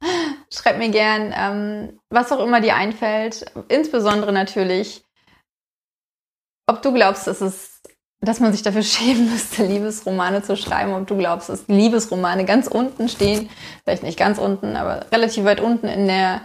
Schreib 0.55 0.79
mir 0.79 0.91
gern, 0.91 1.35
ähm, 1.37 1.99
was 2.09 2.31
auch 2.31 2.39
immer 2.39 2.61
dir 2.61 2.77
einfällt. 2.77 3.47
Insbesondere 3.67 4.33
natürlich, 4.33 5.03
ob 6.69 6.83
du 6.83 6.93
glaubst, 6.93 7.27
dass 7.27 7.41
es, 7.41 7.83
dass 8.21 8.39
man 8.39 8.53
sich 8.53 8.63
dafür 8.63 8.83
schämen 8.85 9.29
müsste, 9.29 9.67
Liebesromane 9.67 10.45
zu 10.45 10.57
schreiben, 10.57 10.95
ob 10.95 11.09
du 11.09 11.17
glaubst, 11.19 11.49
dass 11.49 11.67
Liebesromane 11.67 12.45
ganz 12.45 12.69
unten 12.69 13.09
stehen, 13.09 13.51
vielleicht 13.83 14.05
nicht 14.05 14.21
ganz 14.21 14.39
unten, 14.39 14.77
aber 14.77 15.11
relativ 15.11 15.45
weit 15.47 15.61
unten 15.61 15.89
in 15.89 16.07
der 16.07 16.43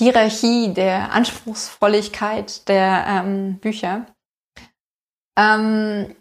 Hierarchie 0.00 0.72
der 0.72 1.12
Anspruchsvolligkeit 1.12 2.66
der 2.68 3.04
ähm, 3.06 3.58
Bücher. 3.58 4.06
Ähm, 5.38 6.16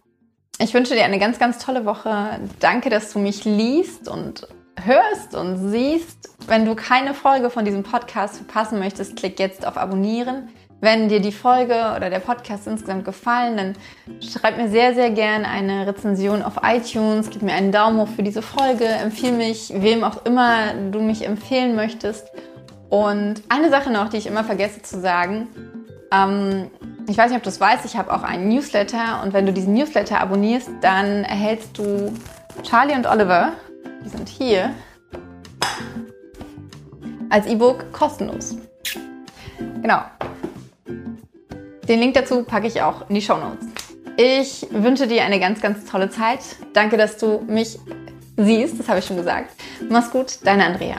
ich 0.61 0.73
wünsche 0.73 0.93
dir 0.93 1.05
eine 1.05 1.19
ganz, 1.19 1.39
ganz 1.39 1.57
tolle 1.57 1.85
Woche. 1.85 2.39
Danke, 2.59 2.89
dass 2.89 3.13
du 3.13 3.19
mich 3.19 3.45
liest 3.45 4.09
und 4.09 4.47
hörst 4.83 5.33
und 5.33 5.69
siehst. 5.69 6.29
Wenn 6.47 6.65
du 6.65 6.75
keine 6.75 7.13
Folge 7.13 7.49
von 7.49 7.63
diesem 7.63 7.83
Podcast 7.83 8.37
verpassen 8.37 8.79
möchtest, 8.79 9.15
klick 9.15 9.39
jetzt 9.39 9.65
auf 9.65 9.77
Abonnieren. 9.77 10.49
Wenn 10.81 11.09
dir 11.09 11.21
die 11.21 11.31
Folge 11.31 11.93
oder 11.95 12.09
der 12.09 12.19
Podcast 12.19 12.67
insgesamt 12.67 13.03
gefallen, 13.03 13.57
dann 13.57 13.75
schreib 14.21 14.57
mir 14.57 14.69
sehr, 14.69 14.93
sehr 14.95 15.11
gern 15.11 15.45
eine 15.45 15.87
Rezension 15.87 16.41
auf 16.41 16.55
iTunes, 16.63 17.29
gib 17.29 17.41
mir 17.41 17.53
einen 17.53 17.73
Daumen 17.73 17.99
hoch 17.99 18.07
für 18.07 18.23
diese 18.23 18.41
Folge, 18.41 18.85
empfehle 18.85 19.33
mich, 19.33 19.73
wem 19.75 20.05
auch 20.05 20.25
immer 20.25 20.73
du 20.91 21.01
mich 21.01 21.25
empfehlen 21.25 21.75
möchtest. 21.75 22.27
Und 22.89 23.43
eine 23.49 23.69
Sache 23.69 23.91
noch, 23.91 24.09
die 24.09 24.17
ich 24.17 24.27
immer 24.27 24.43
vergesse 24.43 24.81
zu 24.81 24.99
sagen, 24.99 25.47
ähm, 26.11 26.69
ich 27.07 27.17
weiß 27.17 27.29
nicht, 27.29 27.37
ob 27.37 27.43
du 27.43 27.49
es 27.49 27.59
weißt, 27.59 27.85
ich 27.85 27.97
habe 27.97 28.13
auch 28.13 28.23
einen 28.23 28.49
Newsletter 28.49 29.21
und 29.23 29.33
wenn 29.33 29.45
du 29.45 29.53
diesen 29.53 29.73
Newsletter 29.73 30.19
abonnierst, 30.19 30.69
dann 30.81 31.23
erhältst 31.23 31.77
du 31.77 32.13
Charlie 32.63 32.95
und 32.95 33.07
Oliver, 33.07 33.53
die 34.03 34.09
sind 34.09 34.27
hier, 34.27 34.71
als 37.29 37.45
E-Book 37.45 37.91
kostenlos. 37.91 38.57
Genau. 39.81 40.01
Den 41.87 41.99
Link 41.99 42.13
dazu 42.13 42.43
packe 42.43 42.67
ich 42.67 42.81
auch 42.81 43.07
in 43.09 43.15
die 43.15 43.21
Show 43.21 43.37
Notes. 43.37 43.67
Ich 44.17 44.67
wünsche 44.71 45.07
dir 45.07 45.23
eine 45.23 45.39
ganz, 45.39 45.61
ganz 45.61 45.85
tolle 45.85 46.09
Zeit. 46.09 46.39
Danke, 46.73 46.97
dass 46.97 47.17
du 47.17 47.39
mich 47.47 47.79
siehst, 48.35 48.79
das 48.79 48.89
habe 48.89 48.99
ich 48.99 49.05
schon 49.05 49.17
gesagt. 49.17 49.55
Mach's 49.89 50.11
gut, 50.11 50.39
deine 50.43 50.65
Andrea. 50.65 50.97